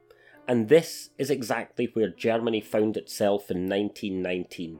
and 0.47 0.69
this 0.69 1.10
is 1.17 1.29
exactly 1.29 1.89
where 1.93 2.10
Germany 2.10 2.62
found 2.62 2.97
itself 2.97 3.49
in 3.49 3.69
1919. 3.69 4.79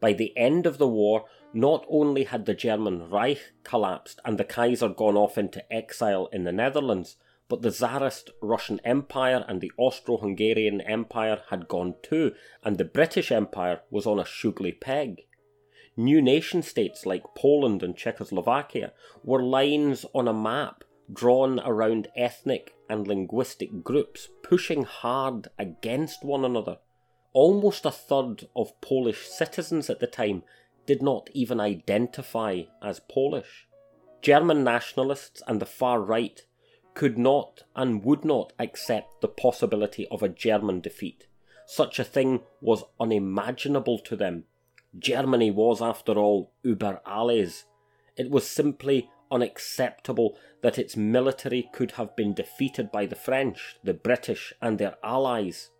By 0.00 0.12
the 0.12 0.36
end 0.36 0.66
of 0.66 0.78
the 0.78 0.88
war, 0.88 1.24
not 1.52 1.84
only 1.88 2.24
had 2.24 2.46
the 2.46 2.54
German 2.54 3.10
Reich 3.10 3.52
collapsed 3.64 4.20
and 4.24 4.38
the 4.38 4.44
Kaiser 4.44 4.88
gone 4.88 5.16
off 5.16 5.36
into 5.36 5.70
exile 5.72 6.28
in 6.32 6.44
the 6.44 6.52
Netherlands, 6.52 7.16
but 7.48 7.62
the 7.62 7.72
Tsarist 7.72 8.30
Russian 8.40 8.80
Empire 8.84 9.44
and 9.48 9.60
the 9.60 9.72
Austro 9.76 10.18
Hungarian 10.18 10.80
Empire 10.80 11.42
had 11.50 11.66
gone 11.66 11.96
too, 12.00 12.32
and 12.64 12.78
the 12.78 12.84
British 12.84 13.32
Empire 13.32 13.80
was 13.90 14.06
on 14.06 14.20
a 14.20 14.26
sugly 14.26 14.72
peg. 14.72 15.26
New 15.96 16.22
nation 16.22 16.62
states 16.62 17.04
like 17.04 17.34
Poland 17.36 17.82
and 17.82 17.96
Czechoslovakia 17.96 18.92
were 19.24 19.42
lines 19.42 20.06
on 20.14 20.28
a 20.28 20.32
map 20.32 20.84
drawn 21.12 21.60
around 21.60 22.08
ethnic 22.16 22.74
and 22.88 23.06
linguistic 23.06 23.82
groups 23.82 24.28
pushing 24.42 24.84
hard 24.84 25.48
against 25.58 26.24
one 26.24 26.44
another. 26.44 26.78
Almost 27.32 27.86
a 27.86 27.90
third 27.90 28.48
of 28.56 28.80
Polish 28.80 29.28
citizens 29.28 29.88
at 29.88 30.00
the 30.00 30.06
time 30.06 30.42
did 30.86 31.02
not 31.02 31.30
even 31.32 31.60
identify 31.60 32.62
as 32.82 33.00
Polish. 33.00 33.66
German 34.22 34.64
nationalists 34.64 35.42
and 35.46 35.60
the 35.60 35.66
far 35.66 36.00
right 36.00 36.44
could 36.94 37.16
not 37.16 37.62
and 37.76 38.04
would 38.04 38.24
not 38.24 38.52
accept 38.58 39.20
the 39.20 39.28
possibility 39.28 40.06
of 40.08 40.22
a 40.22 40.28
German 40.28 40.80
defeat. 40.80 41.26
Such 41.66 41.98
a 41.98 42.04
thing 42.04 42.40
was 42.60 42.84
unimaginable 42.98 44.00
to 44.00 44.16
them. 44.16 44.44
Germany 44.98 45.52
was, 45.52 45.80
after 45.80 46.14
all, 46.14 46.52
über 46.64 47.00
alles. 47.06 47.64
It 48.16 48.28
was 48.28 48.46
simply 48.46 49.08
unacceptable 49.30 50.36
that 50.62 50.78
its 50.78 50.96
military 50.96 51.68
could 51.72 51.92
have 51.92 52.16
been 52.16 52.34
defeated 52.34 52.90
by 52.90 53.06
the 53.06 53.16
French, 53.16 53.76
the 53.82 53.94
British, 53.94 54.52
and 54.60 54.78
their 54.78 54.96
allies. 55.02 55.70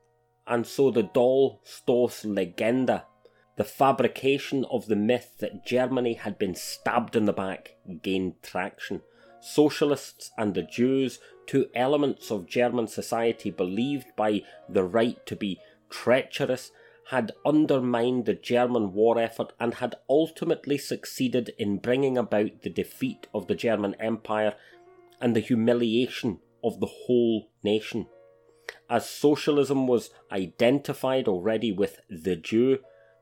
And 0.47 0.67
so 0.67 0.91
the 0.91 1.05
Dolchstoßlegende, 1.05 3.05
the 3.57 3.65
fabrication 3.65 4.65
of 4.71 4.87
the 4.87 4.97
myth 4.97 5.37
that 5.41 5.67
Germany 5.67 6.15
had 6.15 6.39
been 6.39 6.55
stabbed 6.55 7.15
in 7.15 7.27
the 7.27 7.33
back, 7.33 7.77
gained 8.03 8.43
traction. 8.43 9.03
Socialists 9.41 10.31
and 10.37 10.55
the 10.55 10.63
Jews, 10.63 11.19
two 11.47 11.67
elements 11.75 12.31
of 12.31 12.47
German 12.47 12.87
society 12.87 13.51
believed 13.51 14.09
by 14.17 14.43
the 14.69 14.85
right 14.85 15.25
to 15.27 15.37
be 15.37 15.59
treacherous 15.89 16.71
had 17.11 17.33
undermined 17.45 18.25
the 18.25 18.35
German 18.35 18.93
war 18.93 19.19
effort 19.19 19.53
and 19.59 19.75
had 19.75 19.97
ultimately 20.09 20.79
succeeded 20.79 21.53
in 21.59 21.77
bringing 21.77 22.17
about 22.17 22.63
the 22.63 22.71
defeat 22.71 23.27
of 23.35 23.49
the 23.49 23.55
German 23.57 23.97
Empire 23.99 24.55
and 25.21 25.35
the 25.35 25.41
humiliation 25.41 26.39
of 26.63 26.79
the 26.79 26.87
whole 26.87 27.51
nation. 27.65 28.07
As 28.89 29.11
socialism 29.11 29.89
was 29.89 30.11
identified 30.31 31.27
already 31.27 31.73
with 31.73 31.99
the 32.09 32.37
Jew, 32.37 32.79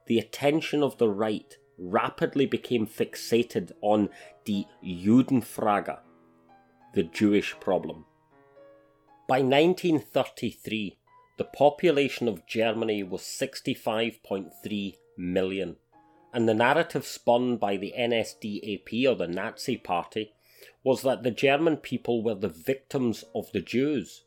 the 0.06 0.18
attention 0.18 0.82
of 0.82 0.98
the 0.98 1.08
right 1.08 1.56
rapidly 1.78 2.44
became 2.44 2.86
fixated 2.86 3.72
on 3.80 4.10
the 4.44 4.66
Judenfrage, 4.84 5.98
the 6.92 7.04
Jewish 7.04 7.58
problem. 7.58 8.04
By 9.26 9.40
1933, 9.40 10.98
the 11.38 11.44
population 11.44 12.26
of 12.26 12.46
Germany 12.46 13.02
was 13.04 13.22
65.3 13.22 14.94
million, 15.16 15.76
and 16.34 16.48
the 16.48 16.54
narrative 16.54 17.06
spun 17.06 17.56
by 17.56 17.76
the 17.76 17.94
NSDAP 17.96 19.08
or 19.08 19.14
the 19.14 19.28
Nazi 19.28 19.76
Party 19.76 20.32
was 20.82 21.02
that 21.02 21.22
the 21.22 21.30
German 21.30 21.76
people 21.76 22.22
were 22.24 22.34
the 22.34 22.48
victims 22.48 23.24
of 23.34 23.50
the 23.52 23.60
Jews. 23.60 24.24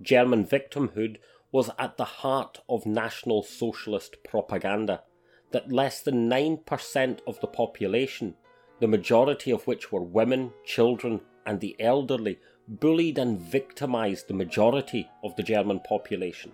German 0.00 0.46
victimhood 0.46 1.16
was 1.50 1.70
at 1.78 1.96
the 1.96 2.04
heart 2.04 2.60
of 2.68 2.86
National 2.86 3.42
Socialist 3.42 4.16
propaganda, 4.24 5.02
that 5.50 5.72
less 5.72 6.00
than 6.00 6.30
9% 6.30 7.18
of 7.26 7.40
the 7.40 7.46
population, 7.46 8.34
the 8.80 8.86
majority 8.86 9.50
of 9.50 9.66
which 9.66 9.90
were 9.90 10.02
women, 10.02 10.52
children, 10.64 11.20
and 11.44 11.60
the 11.60 11.76
elderly, 11.80 12.38
bullied 12.80 13.18
and 13.18 13.40
victimized 13.40 14.28
the 14.28 14.34
majority 14.34 15.08
of 15.22 15.36
the 15.36 15.42
German 15.42 15.80
population. 15.80 16.52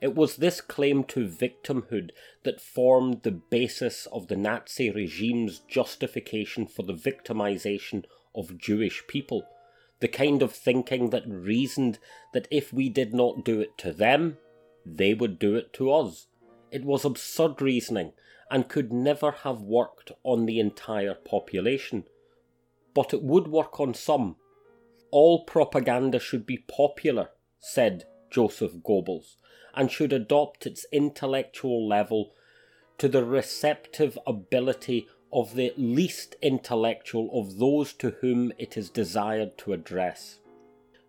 It 0.00 0.14
was 0.14 0.36
this 0.36 0.60
claim 0.60 1.04
to 1.04 1.26
victimhood 1.26 2.10
that 2.42 2.60
formed 2.60 3.22
the 3.22 3.30
basis 3.30 4.06
of 4.12 4.28
the 4.28 4.36
Nazi 4.36 4.90
regime's 4.90 5.60
justification 5.60 6.66
for 6.66 6.82
the 6.82 6.92
victimization 6.92 8.04
of 8.34 8.58
Jewish 8.58 9.06
people, 9.06 9.46
the 10.00 10.08
kind 10.08 10.42
of 10.42 10.52
thinking 10.52 11.10
that 11.10 11.26
reasoned 11.26 11.98
that 12.32 12.48
if 12.50 12.72
we 12.72 12.88
did 12.88 13.14
not 13.14 13.44
do 13.44 13.60
it 13.60 13.78
to 13.78 13.92
them, 13.92 14.36
they 14.84 15.14
would 15.14 15.38
do 15.38 15.54
it 15.54 15.72
to 15.74 15.90
us. 15.90 16.26
It 16.70 16.84
was 16.84 17.04
absurd 17.04 17.62
reasoning 17.62 18.12
and 18.50 18.68
could 18.68 18.92
never 18.92 19.30
have 19.30 19.62
worked 19.62 20.12
on 20.22 20.44
the 20.44 20.60
entire 20.60 21.14
population. 21.14 22.04
But 22.92 23.14
it 23.14 23.22
would 23.22 23.48
work 23.48 23.80
on 23.80 23.94
some, 23.94 24.36
all 25.14 25.44
propaganda 25.44 26.18
should 26.18 26.44
be 26.44 26.58
popular, 26.58 27.28
said 27.60 28.04
Joseph 28.32 28.72
Goebbels, 28.82 29.36
and 29.72 29.88
should 29.88 30.12
adopt 30.12 30.66
its 30.66 30.86
intellectual 30.90 31.86
level 31.86 32.32
to 32.98 33.06
the 33.06 33.24
receptive 33.24 34.18
ability 34.26 35.06
of 35.32 35.54
the 35.54 35.72
least 35.76 36.34
intellectual 36.42 37.30
of 37.32 37.58
those 37.58 37.92
to 37.92 38.10
whom 38.22 38.52
it 38.58 38.76
is 38.76 38.90
desired 38.90 39.56
to 39.58 39.72
address. 39.72 40.40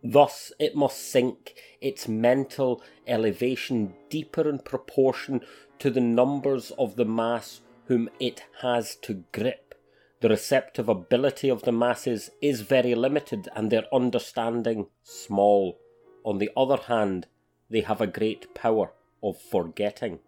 Thus, 0.04 0.54
it 0.60 0.76
must 0.76 1.00
sink 1.00 1.56
its 1.82 2.08
mental 2.08 2.84
elevation 3.08 3.96
deeper 4.12 4.48
in 4.48 4.60
proportion 4.60 5.42
to 5.80 5.90
the 5.90 6.00
numbers 6.00 6.72
of 6.78 6.96
the 6.96 7.06
mass 7.06 7.62
whom 7.86 8.12
it 8.20 8.44
has 8.62 8.96
to 8.98 9.24
grip. 9.32 9.65
The 10.26 10.30
receptive 10.30 10.90
ability 10.90 11.50
of 11.50 11.62
the 11.62 11.72
masses 11.72 12.32
is 12.42 12.62
very 12.62 12.96
limited 12.96 13.48
and 13.56 13.72
their 13.72 13.86
understanding 13.94 14.88
small. 15.04 15.78
On 16.24 16.40
the 16.40 16.50
other 16.58 16.78
hand, 16.78 17.28
they 17.70 17.82
have 17.82 18.02
a 18.02 18.08
great 18.08 18.56
power 18.56 18.92
of 19.22 19.40
forgetting. 19.40 20.22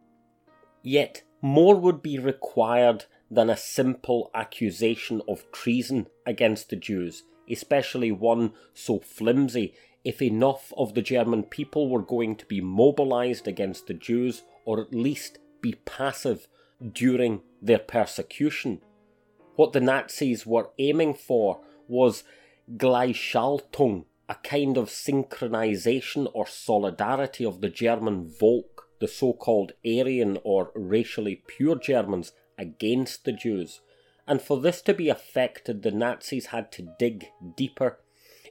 Yet, 0.83 1.23
more 1.41 1.75
would 1.75 2.03
be 2.03 2.19
required 2.19 3.05
than 3.31 3.49
a 3.49 3.57
simple 3.57 4.29
accusation 4.35 5.23
of 5.27 5.51
treason 5.51 6.05
against 6.27 6.69
the 6.69 6.75
Jews 6.75 7.23
especially 7.49 8.11
one 8.11 8.53
so 8.75 8.99
flimsy, 8.99 9.73
if 10.03 10.21
enough 10.21 10.71
of 10.77 10.93
the 10.93 11.01
German 11.01 11.41
people 11.41 11.89
were 11.89 12.03
going 12.03 12.35
to 12.35 12.45
be 12.45 12.61
mobilized 12.61 13.47
against 13.47 13.87
the 13.87 13.95
Jews, 13.95 14.43
or 14.63 14.79
at 14.79 14.93
least 14.93 15.39
be 15.59 15.73
passive 15.85 16.47
during 16.93 17.41
their 17.61 17.79
persecution. 17.79 18.81
What 19.57 19.73
the 19.73 19.81
Nazis 19.81 20.45
were 20.45 20.69
aiming 20.79 21.15
for 21.15 21.59
was 21.89 22.23
Gleichschaltung, 22.77 24.05
a 24.29 24.35
kind 24.35 24.77
of 24.77 24.87
synchronization 24.87 26.31
or 26.33 26.47
solidarity 26.47 27.43
of 27.43 27.59
the 27.59 27.69
German 27.69 28.33
Volk, 28.39 28.87
the 28.99 29.07
so 29.09 29.33
called 29.33 29.73
Aryan 29.85 30.39
or 30.45 30.71
racially 30.73 31.43
pure 31.45 31.75
Germans, 31.75 32.31
against 32.57 33.25
the 33.25 33.33
Jews 33.33 33.81
and 34.27 34.41
for 34.41 34.59
this 34.59 34.81
to 34.81 34.93
be 34.93 35.09
effected, 35.09 35.81
the 35.81 35.91
Nazis 35.91 36.47
had 36.47 36.71
to 36.73 36.93
dig 36.99 37.27
deeper 37.55 37.99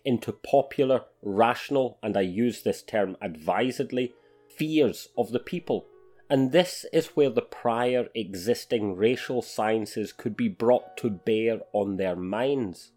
into 0.04 0.32
popular, 0.32 1.02
rational, 1.20 1.98
and 2.02 2.16
I 2.16 2.22
use 2.22 2.62
this 2.62 2.82
term 2.82 3.16
advisedly, 3.20 4.14
fears 4.48 5.08
of 5.18 5.32
the 5.32 5.38
people. 5.38 5.86
And 6.28 6.52
this 6.52 6.84
is 6.92 7.08
where 7.08 7.30
the 7.30 7.42
prior 7.42 8.08
existing 8.14 8.96
racial 8.96 9.42
sciences 9.42 10.12
could 10.12 10.36
be 10.36 10.48
brought 10.48 10.96
to 10.98 11.10
bear 11.10 11.60
on 11.72 11.96
their 11.96 12.16
minds 12.16 12.92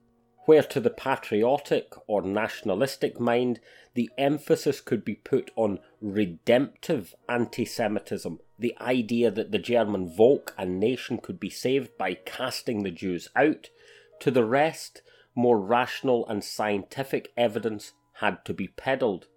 where 0.49 0.63
to 0.63 0.79
the 0.79 0.89
patriotic 0.89 1.93
or 2.07 2.23
nationalistic 2.23 3.19
mind 3.19 3.59
the 3.93 4.09
emphasis 4.17 4.81
could 4.81 5.05
be 5.05 5.13
put 5.13 5.51
on 5.55 5.77
redemptive 6.01 7.13
anti 7.29 7.63
Semitism, 7.63 8.39
the 8.57 8.75
idea 8.81 9.29
that 9.29 9.51
the 9.51 9.59
German 9.59 10.09
Volk 10.09 10.55
and 10.57 10.79
nation 10.79 11.19
could 11.19 11.39
be 11.39 11.51
saved 11.51 11.95
by 11.99 12.15
casting 12.15 12.81
the 12.81 12.89
Jews 12.89 13.29
out, 13.35 13.69
to 14.21 14.31
the 14.31 14.43
rest, 14.43 15.03
more 15.35 15.59
rational 15.59 16.27
and 16.27 16.43
scientific 16.43 17.31
evidence 17.37 17.91
had 18.13 18.43
to 18.45 18.53
be 18.55 18.69
peddled. 18.69 19.27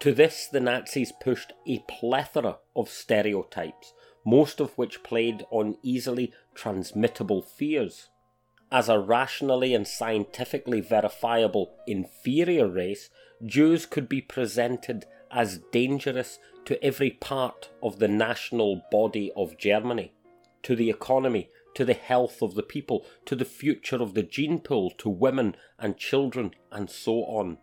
To 0.00 0.12
this, 0.12 0.46
the 0.46 0.60
Nazis 0.60 1.12
pushed 1.20 1.52
a 1.66 1.84
plethora 1.88 2.58
of 2.74 2.88
stereotypes, 2.88 3.92
most 4.24 4.60
of 4.60 4.76
which 4.76 5.02
played 5.02 5.44
on 5.50 5.76
easily 5.82 6.32
transmittable 6.54 7.42
fears 7.42 8.08
as 8.72 8.88
a 8.88 8.98
rationally 8.98 9.74
and 9.74 9.86
scientifically 9.86 10.80
verifiable 10.80 11.74
inferior 11.86 12.68
race, 12.68 13.10
Jews 13.44 13.84
could 13.84 14.08
be 14.08 14.20
presented 14.20 15.06
as 15.30 15.60
dangerous 15.72 16.38
to 16.66 16.82
every 16.84 17.10
part 17.10 17.70
of 17.82 17.98
the 17.98 18.08
national 18.08 18.82
body 18.90 19.32
of 19.34 19.58
Germany, 19.58 20.12
to 20.62 20.76
the 20.76 20.90
economy, 20.90 21.48
to 21.74 21.84
the 21.84 21.94
health 21.94 22.42
of 22.42 22.54
the 22.54 22.62
people, 22.62 23.04
to 23.24 23.34
the 23.34 23.44
future 23.44 24.00
of 24.00 24.14
the 24.14 24.22
gene 24.22 24.60
pool, 24.60 24.90
to 24.98 25.08
women 25.08 25.56
and 25.78 25.96
children, 25.96 26.52
and 26.70 26.90
so 26.90 27.24
on. 27.24 27.58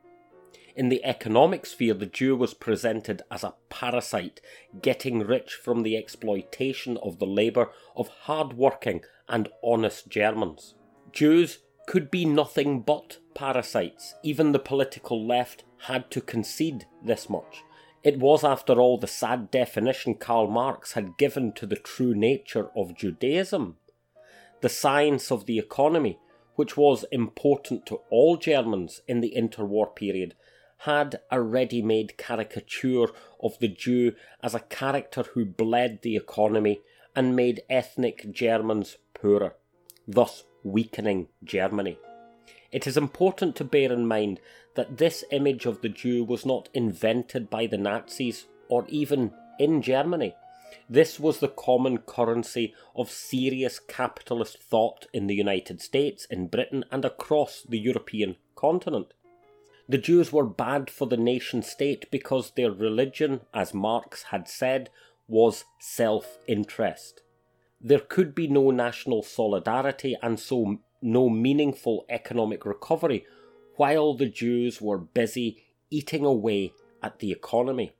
In 0.78 0.90
the 0.90 1.04
economic 1.04 1.66
sphere, 1.66 1.96
the 1.96 2.06
Jew 2.06 2.36
was 2.36 2.54
presented 2.54 3.24
as 3.32 3.44
a 3.44 3.56
parasite, 3.68 4.40
getting 4.80 5.22
rich 5.22 5.56
from 5.56 5.82
the 5.82 5.98
exploitation 5.98 6.98
of 6.98 7.18
the 7.18 7.26
labour 7.26 7.72
of 7.96 8.10
hard 8.10 8.54
working 8.54 9.02
and 9.28 9.50
honest 9.64 10.08
Germans. 10.08 10.76
Jews 11.12 11.64
could 11.88 12.12
be 12.12 12.26
nothing 12.26 12.82
but 12.82 13.18
parasites. 13.34 14.14
Even 14.22 14.52
the 14.52 14.60
political 14.60 15.26
left 15.26 15.64
had 15.88 16.12
to 16.12 16.22
concede 16.22 16.86
this 17.04 17.28
much. 17.28 17.64
It 18.04 18.20
was, 18.20 18.44
after 18.44 18.74
all, 18.80 19.00
the 19.00 19.08
sad 19.08 19.50
definition 19.50 20.14
Karl 20.14 20.48
Marx 20.48 20.92
had 20.92 21.18
given 21.18 21.54
to 21.54 21.66
the 21.66 21.76
true 21.76 22.14
nature 22.14 22.70
of 22.76 22.96
Judaism. 22.96 23.78
The 24.62 24.70
science 24.70 25.32
of 25.32 25.48
the 25.48 25.58
economy, 25.58 26.20
which 26.54 26.78
was 26.78 27.04
important 27.12 27.88
to 27.88 28.02
all 28.12 28.38
Germans 28.38 29.02
in 29.08 29.22
the 29.22 29.34
interwar 29.36 29.96
period, 29.96 30.36
had 30.80 31.20
a 31.32 31.42
ready 31.42 31.82
made 31.82 32.18
caricature 32.18 33.08
of 33.42 33.58
the 33.60 33.68
Jew 33.68 34.14
as 34.44 34.54
a 34.54 34.60
character 34.60 35.24
who 35.34 35.46
bled 35.46 36.02
the 36.02 36.16
economy 36.16 36.82
and 37.16 37.36
made 37.36 37.64
ethnic 37.70 38.32
Germans 38.32 38.98
poorer, 39.14 39.56
thus 40.08 40.44
weakening 40.64 41.30
Germany. 41.44 41.98
It 42.72 42.86
is 42.86 42.98
important 42.98 43.56
to 43.56 43.64
bear 43.64 43.92
in 43.92 44.08
mind 44.08 44.40
that 44.76 44.98
this 44.98 45.24
image 45.32 45.66
of 45.66 45.82
the 45.82 45.90
Jew 45.90 46.24
was 46.24 46.46
not 46.46 46.70
invented 46.74 47.50
by 47.50 47.66
the 47.66 47.78
Nazis 47.78 48.46
or 48.70 48.86
even 48.88 49.34
in 49.58 49.82
Germany. 49.82 50.36
This 50.90 51.20
was 51.20 51.40
the 51.40 51.48
common 51.48 52.00
currency 52.00 52.74
of 52.96 53.10
serious 53.10 53.80
capitalist 53.80 54.62
thought 54.62 55.08
in 55.14 55.28
the 55.28 55.36
United 55.36 55.82
States, 55.82 56.26
in 56.30 56.48
Britain, 56.48 56.86
and 56.92 57.04
across 57.04 57.64
the 57.68 57.80
European 57.80 58.36
continent. 58.56 59.14
The 59.90 59.98
Jews 59.98 60.34
were 60.34 60.46
bad 60.46 60.90
for 60.90 61.08
the 61.08 61.18
nation 61.18 61.62
state 61.62 62.12
because 62.12 62.52
their 62.52 62.72
religion, 62.72 63.42
as 63.54 63.74
Marx 63.74 64.24
had 64.24 64.48
said, 64.48 64.90
was 65.28 65.66
self 65.80 66.38
interest 66.48 67.22
there 67.80 68.00
could 68.00 68.34
be 68.34 68.48
no 68.48 68.72
national 68.72 69.24
solidarity 69.24 70.18
and 70.22 70.40
so 70.40 70.80
no 71.02 71.30
meaningful 71.30 72.06
economic 72.10 72.66
recovery 72.66 73.26
while 73.76 74.16
the 74.16 74.28
Jews 74.28 74.82
were 74.82 74.98
busy 74.98 75.64
eating 75.90 76.26
away 76.26 76.74
at 77.04 77.20
the 77.20 77.32
economy. 77.32 77.94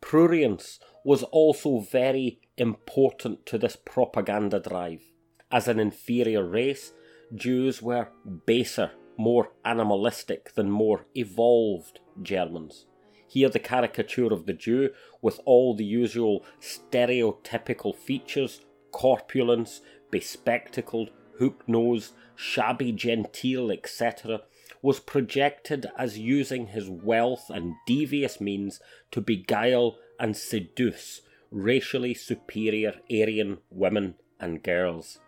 Prurience 0.00 0.78
was 1.04 1.22
also 1.24 1.80
very 1.80 2.40
important 2.56 3.46
to 3.46 3.58
this 3.58 3.76
propaganda 3.76 4.60
drive. 4.60 5.02
As 5.50 5.66
an 5.66 5.80
inferior 5.80 6.44
race, 6.46 6.92
Jews 7.34 7.82
were 7.82 8.08
baser, 8.46 8.92
more 9.16 9.52
animalistic 9.64 10.54
than 10.54 10.70
more 10.70 11.06
evolved 11.14 12.00
Germans. 12.22 12.86
Here, 13.26 13.48
the 13.48 13.58
caricature 13.58 14.32
of 14.32 14.46
the 14.46 14.52
Jew, 14.52 14.90
with 15.20 15.40
all 15.44 15.74
the 15.74 15.84
usual 15.84 16.44
stereotypical 16.60 17.94
features, 17.94 18.60
corpulence, 18.92 19.80
bespectacled, 20.10 21.10
hook 21.38 21.64
nosed, 21.66 22.14
shabby 22.36 22.92
genteel, 22.92 23.70
etc., 23.72 24.42
was 24.82 25.00
projected 25.00 25.86
as 25.96 26.18
using 26.18 26.68
his 26.68 26.88
wealth 26.88 27.50
and 27.50 27.74
devious 27.86 28.40
means 28.40 28.80
to 29.10 29.20
beguile 29.20 29.98
and 30.20 30.36
seduce 30.36 31.22
racially 31.50 32.14
superior 32.14 32.94
Aryan 33.10 33.58
women 33.70 34.14
and 34.38 34.62
girls. 34.62 35.18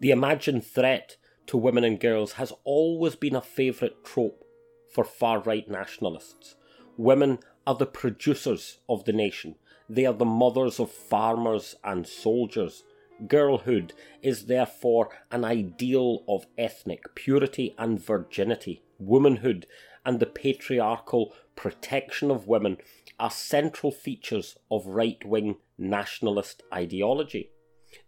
The 0.00 0.10
imagined 0.10 0.64
threat 0.64 1.16
to 1.46 1.56
women 1.56 1.84
and 1.84 2.00
girls 2.00 2.32
has 2.32 2.52
always 2.64 3.16
been 3.16 3.36
a 3.36 3.40
favourite 3.40 4.04
trope 4.04 4.44
for 4.92 5.04
far 5.04 5.40
right 5.40 5.68
nationalists. 5.68 6.56
Women 6.96 7.38
are 7.66 7.74
the 7.74 7.86
producers 7.86 8.78
of 8.88 9.04
the 9.04 9.12
nation, 9.12 9.56
they 9.88 10.06
are 10.06 10.14
the 10.14 10.24
mothers 10.24 10.78
of 10.80 10.90
farmers 10.90 11.74
and 11.84 12.06
soldiers, 12.06 12.84
Girlhood 13.28 13.92
is 14.22 14.46
therefore 14.46 15.08
an 15.30 15.44
ideal 15.44 16.24
of 16.26 16.46
ethnic 16.58 17.14
purity 17.14 17.74
and 17.78 18.00
virginity. 18.00 18.82
Womanhood 18.98 19.66
and 20.04 20.18
the 20.18 20.26
patriarchal 20.26 21.32
protection 21.54 22.30
of 22.30 22.48
women 22.48 22.78
are 23.18 23.30
central 23.30 23.92
features 23.92 24.56
of 24.70 24.86
right 24.86 25.24
wing 25.24 25.56
nationalist 25.78 26.64
ideology. 26.72 27.50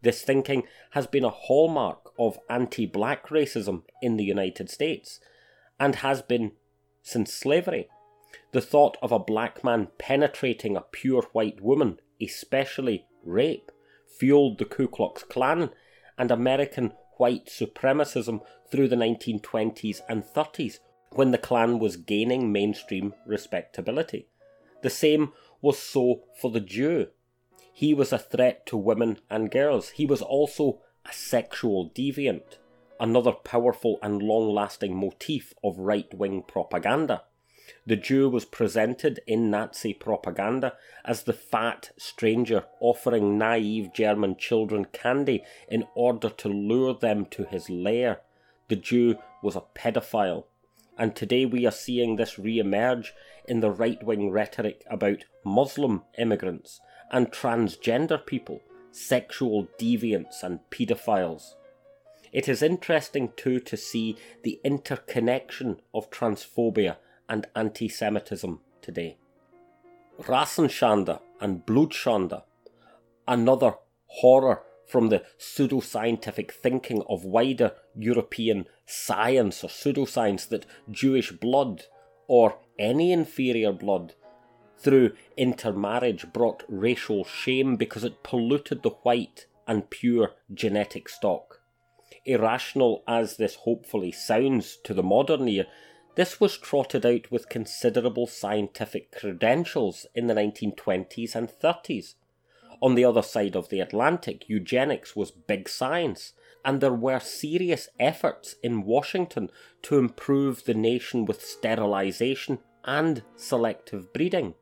This 0.03 0.23
thinking 0.23 0.65
has 0.91 1.07
been 1.07 1.25
a 1.25 1.31
hallmark 1.31 2.06
of 2.19 2.39
anti 2.49 2.87
black 2.87 3.29
racism 3.29 3.83
in 4.03 4.17
the 4.17 4.25
United 4.25 4.71
States 4.71 5.21
and 5.79 5.97
has 5.97 6.23
been 6.23 6.53
since 7.03 7.33
slavery. 7.33 7.89
The 8.53 8.61
thought 8.61 8.97
of 9.03 9.13
a 9.13 9.19
black 9.19 9.63
man 9.63 9.89
penetrating 9.99 10.77
a 10.77 10.81
pure 10.81 11.23
white 11.33 11.61
woman, 11.61 12.01
especially 12.21 13.07
rape, 13.25 13.71
fueled 14.07 14.59
the 14.59 14.65
Ku 14.65 14.89
Klux 14.89 15.23
Klan 15.23 15.71
and 16.19 16.31
American 16.31 16.93
white 17.19 17.47
supremacism 17.47 18.41
through 18.71 18.89
the 18.89 18.97
1920s 18.97 20.01
and 20.09 20.25
30s 20.25 20.79
when 21.13 21.31
the 21.31 21.39
Klan 21.39 21.79
was 21.79 21.97
gaining 21.97 22.53
mainstream 22.53 23.15
respectability. 23.27 24.29
The 24.83 24.91
same 24.91 25.33
was 25.61 25.79
so 25.79 26.25
for 26.41 26.51
the 26.51 26.61
Jew. 26.61 27.09
He 27.73 27.95
was 27.95 28.13
a 28.13 28.19
threat 28.19 28.67
to 28.67 28.77
women 28.77 29.19
and 29.31 29.51
girls. 29.51 29.91
He 29.91 30.07
was 30.07 30.23
also 30.23 30.81
a 31.09 31.13
sexual 31.13 31.91
deviant, 31.91 32.59
another 32.99 33.33
powerful 33.33 33.99
and 34.03 34.23
long 34.23 34.53
lasting 34.53 34.97
motif 34.97 35.55
of 35.63 35.79
right 35.79 36.13
wing 36.15 36.43
propaganda. 36.43 37.23
The 37.85 37.97
Jew 37.97 38.29
was 38.29 38.45
presented 38.45 39.21
in 39.27 39.51
Nazi 39.51 39.93
propaganda 39.93 40.75
as 41.05 41.23
the 41.23 41.33
fat 41.33 41.91
stranger 41.97 42.65
offering 42.81 43.39
naive 43.39 43.93
German 43.93 44.37
children 44.37 44.87
candy 44.87 45.43
in 45.69 45.87
order 45.95 46.29
to 46.29 46.49
lure 46.49 46.95
them 46.95 47.27
to 47.27 47.45
his 47.45 47.69
lair. 47.71 48.21
The 48.69 48.77
Jew 48.77 49.17
was 49.43 49.57
a 49.57 49.63
pedophile. 49.75 50.45
And 50.99 51.15
today 51.15 51.45
we 51.45 51.67
are 51.67 51.73
seeing 51.73 52.17
this 52.17 52.39
re 52.39 52.59
emerge 52.59 53.13
in 53.47 53.61
the 53.61 53.71
right 53.71 54.03
wing 54.03 54.31
rhetoric 54.31 54.83
about 54.89 55.25
Muslim 55.45 56.03
immigrants 56.19 56.81
and 57.11 57.31
transgender 57.31 58.25
people, 58.25 58.63
sexual 58.97 59.69
deviants 59.79 60.43
and 60.43 60.61
paedophiles. 60.71 61.55
It 62.33 62.49
is 62.49 62.63
interesting 62.63 63.33
too 63.37 63.61
to 63.61 63.77
see 63.77 64.17
the 64.43 64.61
interconnection 64.65 65.81
of 65.95 66.11
transphobia 66.11 66.97
and 67.29 67.47
anti 67.55 67.89
Semitism 67.89 68.61
today. 68.81 69.19
Rassenschande 70.21 71.21
and 71.41 71.67
Blutschande, 71.67 72.43
another 73.29 73.75
horror 74.07 74.63
from 74.87 75.09
the 75.09 75.23
pseudoscientific 75.39 76.51
thinking 76.51 77.03
of 77.09 77.25
wider 77.25 77.73
European 77.95 78.67
science 78.87 79.63
or 79.63 79.69
pseudoscience 79.69 80.49
that 80.49 80.65
Jewish 80.91 81.33
blood 81.33 81.85
or 82.29 82.59
any 82.79 83.13
inferior 83.13 83.73
blood 83.73 84.15
through 84.79 85.13
intermarriage 85.37 86.33
brought 86.33 86.65
racial 86.69 87.25
shame 87.25 87.77
because 87.77 88.05
it 88.05 88.23
polluted 88.23 88.83
the 88.83 88.91
white 88.91 89.47
and 89.67 89.91
pure 89.91 90.33
genetic 90.53 91.09
stock. 91.09 91.61
Irrational 92.25 93.03
as 93.07 93.37
this 93.37 93.57
hopefully 93.57 94.13
sounds 94.13 94.79
to 94.85 94.95
the 94.95 95.03
modern 95.03 95.49
ear, 95.49 95.67
this 96.17 96.41
was 96.41 96.57
trotted 96.57 97.05
out 97.05 97.31
with 97.31 97.49
considerable 97.49 98.27
scientific 98.27 99.13
credentials 99.13 100.07
in 100.15 100.27
the 100.27 100.35
1920s 100.35 101.35
and 101.35 101.49
30s. 101.49 102.15
On 102.81 102.95
the 102.95 103.05
other 103.05 103.23
side 103.23 103.57
of 103.57 103.69
the 103.69 103.81
Atlantic, 103.81 104.49
eugenics 104.49 105.15
was 105.15 105.31
big 105.31 105.69
science, 105.69 106.33
and 106.65 106.81
there 106.81 106.93
were 106.93 107.21
serious 107.21 107.89
efforts 107.99 108.57
in 108.63 108.85
Washington 108.85 109.51
to 109.83 109.99
improve 109.99 110.65
the 110.65 110.75
nation 110.75 111.25
with 111.25 111.45
sterilisation 111.45 112.59
and 112.85 113.23
selective 113.37 114.13
breeding. 114.13 114.55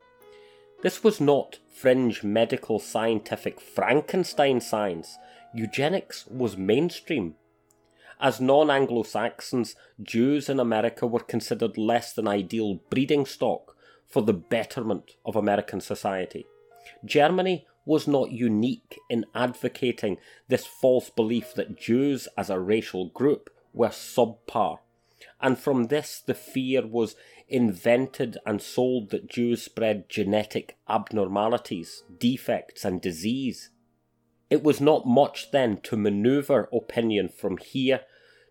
This 0.85 1.03
was 1.03 1.19
not 1.19 1.61
fringe 1.73 2.23
medical 2.23 2.79
scientific 2.79 3.59
Frankenstein 3.59 4.61
science. 4.61 5.17
Eugenics 5.55 6.27
was 6.27 6.59
mainstream. 6.59 7.37
As 8.21 8.39
non 8.39 8.71
Anglo 8.71 9.03
Saxons, 9.03 9.77
Jews 10.03 10.51
in 10.51 10.61
America 10.61 11.07
were 11.07 11.21
considered 11.21 11.79
less 11.79 12.13
than 12.13 12.29
ideal 12.29 12.81
breeding 12.91 13.25
stock 13.25 13.75
for 14.07 14.21
the 14.21 14.35
betterment 14.35 15.13
of 15.25 15.37
American 15.37 15.81
society. 15.81 16.45
Germany 17.03 17.67
was 17.87 18.07
not 18.07 18.33
unique 18.33 19.01
in 19.09 19.25
advocating 19.35 20.19
this 20.49 20.67
false 20.67 21.09
belief 21.09 21.55
that 21.55 21.81
Jews 21.81 22.29
as 22.37 22.51
a 22.51 22.61
racial 22.61 23.09
group 23.09 23.49
were 23.73 23.89
subpar. 23.89 24.81
And 25.45 25.59
from 25.59 25.89
this, 25.89 26.23
the 26.25 26.33
fear 26.33 26.87
was 26.87 27.17
invented 27.51 28.39
and 28.47 28.63
sold 28.63 29.11
that 29.11 29.29
Jews 29.29 29.63
spread 29.63 30.09
genetic 30.09 30.79
abnormalities, 30.89 32.03
defects, 32.19 32.83
and 32.83 32.99
disease. 32.99 33.69
It 34.49 34.63
was 34.63 34.81
not 34.81 35.07
much 35.07 35.51
then 35.51 35.83
to 35.83 35.99
maneuver 35.99 36.71
opinion 36.73 37.29
from 37.29 37.59
here 37.59 38.01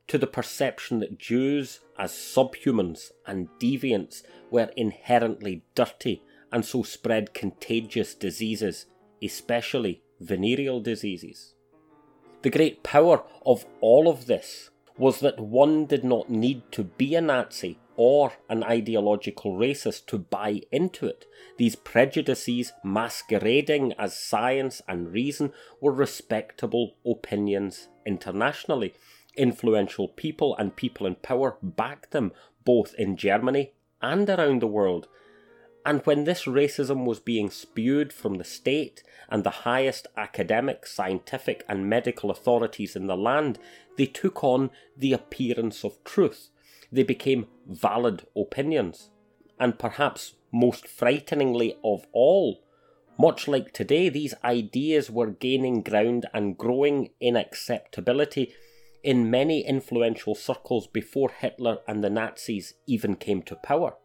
to 0.07 0.19
the 0.19 0.27
perception 0.27 0.99
that 0.99 1.17
Jews, 1.17 1.79
as 1.97 2.11
subhumans 2.11 3.09
and 3.25 3.49
deviants, 3.59 4.21
were 4.51 4.69
inherently 4.77 5.63
dirty 5.73 6.21
and 6.51 6.63
so 6.63 6.83
spread 6.83 7.33
contagious 7.33 8.13
diseases 8.13 8.85
especially 9.19 10.03
venereal 10.19 10.79
diseases. 10.79 11.55
The 12.43 12.51
great 12.51 12.83
power 12.83 13.23
of 13.45 13.65
all 13.81 14.07
of 14.07 14.27
this 14.27 14.69
was 14.97 15.19
that 15.19 15.39
one 15.39 15.85
did 15.85 16.03
not 16.03 16.29
need 16.29 16.61
to 16.71 16.83
be 16.83 17.15
a 17.15 17.21
Nazi 17.21 17.79
or 17.95 18.33
an 18.49 18.63
ideological 18.63 19.57
racist 19.57 20.05
to 20.07 20.17
buy 20.17 20.61
into 20.71 21.05
it. 21.05 21.25
These 21.57 21.75
prejudices, 21.75 22.73
masquerading 22.83 23.93
as 23.99 24.17
science 24.17 24.81
and 24.87 25.11
reason, 25.11 25.53
were 25.79 25.91
respectable 25.91 26.95
opinions 27.05 27.87
internationally. 28.05 28.93
Influential 29.35 30.07
people 30.07 30.55
and 30.57 30.75
people 30.75 31.07
in 31.07 31.15
power 31.15 31.57
backed 31.61 32.11
them 32.11 32.31
both 32.65 32.93
in 32.95 33.17
Germany 33.17 33.73
and 34.01 34.29
around 34.29 34.61
the 34.61 34.67
world, 34.67 35.07
and 35.86 36.01
when 36.05 36.23
this 36.23 36.45
racism 36.45 37.05
was 37.05 37.19
being 37.19 37.49
spewed 37.49 38.13
from 38.13 38.36
the 38.36 38.43
state 38.43 39.03
and 39.29 39.43
the 39.43 39.49
highest 39.49 40.07
academic, 40.15 40.86
scientific, 40.86 41.65
and 41.67 41.89
medical 41.89 42.31
authorities 42.31 42.95
in 42.95 43.07
the 43.07 43.17
land, 43.17 43.59
they 43.97 44.05
took 44.05 44.43
on 44.43 44.69
the 44.97 45.11
appearance 45.11 45.84
of 45.84 46.01
truth. 46.03 46.49
They 46.91 47.03
became 47.03 47.47
valid 47.67 48.25
opinions. 48.36 49.09
And 49.59 49.77
perhaps 49.77 50.36
most 50.51 50.88
frighteningly 50.88 51.77
of 51.84 52.05
all, 52.13 52.63
much 53.17 53.47
like 53.47 53.73
today, 53.73 54.09
these 54.09 54.34
ideas 54.43 55.11
were 55.11 55.31
gaining 55.31 55.81
ground 55.81 56.27
and 56.34 56.57
growing 56.57 57.09
in 57.19 57.36
acceptability 57.36 58.53
in 59.03 59.29
many 59.29 59.65
influential 59.65 60.34
circles 60.34 60.88
before 60.88 61.29
Hitler 61.29 61.79
and 61.88 62.03
the 62.03 62.09
Nazis 62.09 62.73
even 62.88 63.15
came 63.15 63.41
to 63.43 63.55
power. 63.57 63.95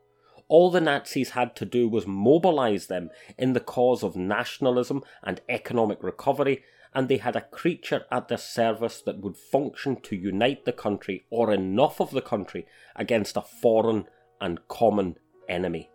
All 0.48 0.70
the 0.70 0.80
Nazis 0.80 1.30
had 1.30 1.54
to 1.56 1.64
do 1.64 1.88
was 1.88 2.06
mobilize 2.06 2.86
them 2.86 3.10
in 3.36 3.52
the 3.52 3.60
cause 3.60 4.02
of 4.02 4.16
nationalism 4.16 5.04
and 5.22 5.42
economic 5.48 6.02
recovery, 6.02 6.64
and 6.94 7.08
they 7.08 7.18
had 7.18 7.36
a 7.36 7.42
creature 7.42 8.06
at 8.10 8.28
their 8.28 8.38
service 8.38 9.02
that 9.02 9.20
would 9.20 9.36
function 9.36 10.00
to 10.02 10.16
unite 10.16 10.64
the 10.64 10.72
country, 10.72 11.26
or 11.30 11.52
enough 11.52 12.00
of 12.00 12.12
the 12.12 12.22
country, 12.22 12.66
against 12.96 13.36
a 13.36 13.42
foreign 13.42 14.06
and 14.40 14.66
common 14.68 15.16
enemy. 15.48 15.90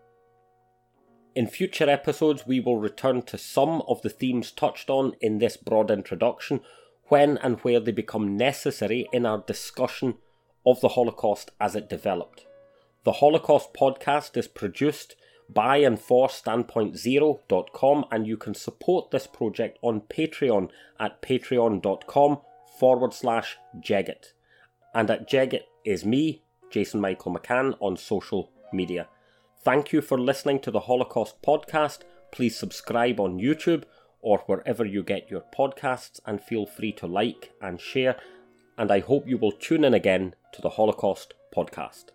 In 1.36 1.47
future 1.47 1.89
episodes, 1.89 2.45
we 2.45 2.60
will 2.60 2.78
return 2.78 3.24
to 3.24 3.39
some 3.39 3.82
of 3.88 4.04
the 4.04 4.10
themes 4.10 4.51
touched 4.51 4.88
on 4.88 5.14
in 5.20 5.39
this 5.39 5.58
broad 5.58 5.89
introduction 5.89 6.62
when 7.06 7.38
and 7.39 7.60
where 7.62 7.80
they 7.80 7.91
become 7.91 8.38
necessary 8.38 9.08
in 9.12 9.26
our 9.26 9.39
discussion 9.39 10.16
of 10.64 10.80
the 10.80 10.89
Holocaust 10.89 11.49
as 11.60 11.76
it 11.76 11.89
developed. 11.89 12.45
The 13.06 13.14
Holocaust 13.14 13.74
podcast 13.74 14.38
is 14.38 14.47
produced 14.47 15.18
by 15.49 15.78
and 15.78 15.99
for 15.99 16.30
standpointzero.com 16.30 18.06
and 18.10 18.26
you 18.26 18.38
can 18.38 18.54
support 18.54 19.12
this 19.12 19.28
project 19.28 19.78
on 19.82 20.01
Patreon 20.01 20.70
at 20.97 21.22
patreon.com 21.22 22.39
forward 22.80 23.14
slash 23.14 23.58
Jeggit. 23.78 24.32
And 24.95 25.12
at 25.12 25.30
Jeggit 25.30 25.64
is 25.84 26.06
me, 26.06 26.43
Jason 26.70 27.01
Michael 27.01 27.36
McCann, 27.36 27.76
on 27.82 27.97
social 27.97 28.51
media. 28.72 29.10
Thank 29.66 29.91
you 29.91 30.01
for 30.01 30.18
listening 30.18 30.62
to 30.62 30.72
the 30.72 30.82
Holocaust 30.82 31.41
podcast. 31.41 32.04
Please 32.32 32.58
subscribe 32.58 33.20
on 33.20 33.38
YouTube 33.38 33.84
or 34.22 34.43
wherever 34.45 34.86
you 34.86 35.04
get 35.04 35.30
your 35.30 35.43
podcasts 35.54 36.22
and 36.26 36.41
feel 36.41 36.66
free 36.66 36.93
to 36.93 37.06
like 37.06 37.51
and 37.62 37.82
share. 37.82 38.16
And 38.78 38.89
I 38.89 39.01
hope 39.01 39.28
you 39.28 39.38
will 39.38 39.51
tune 39.51 39.84
in 39.84 39.93
again 39.93 40.36
to 40.54 40.62
the 40.62 40.70
Holocaust 40.70 41.34
podcast. 41.54 42.06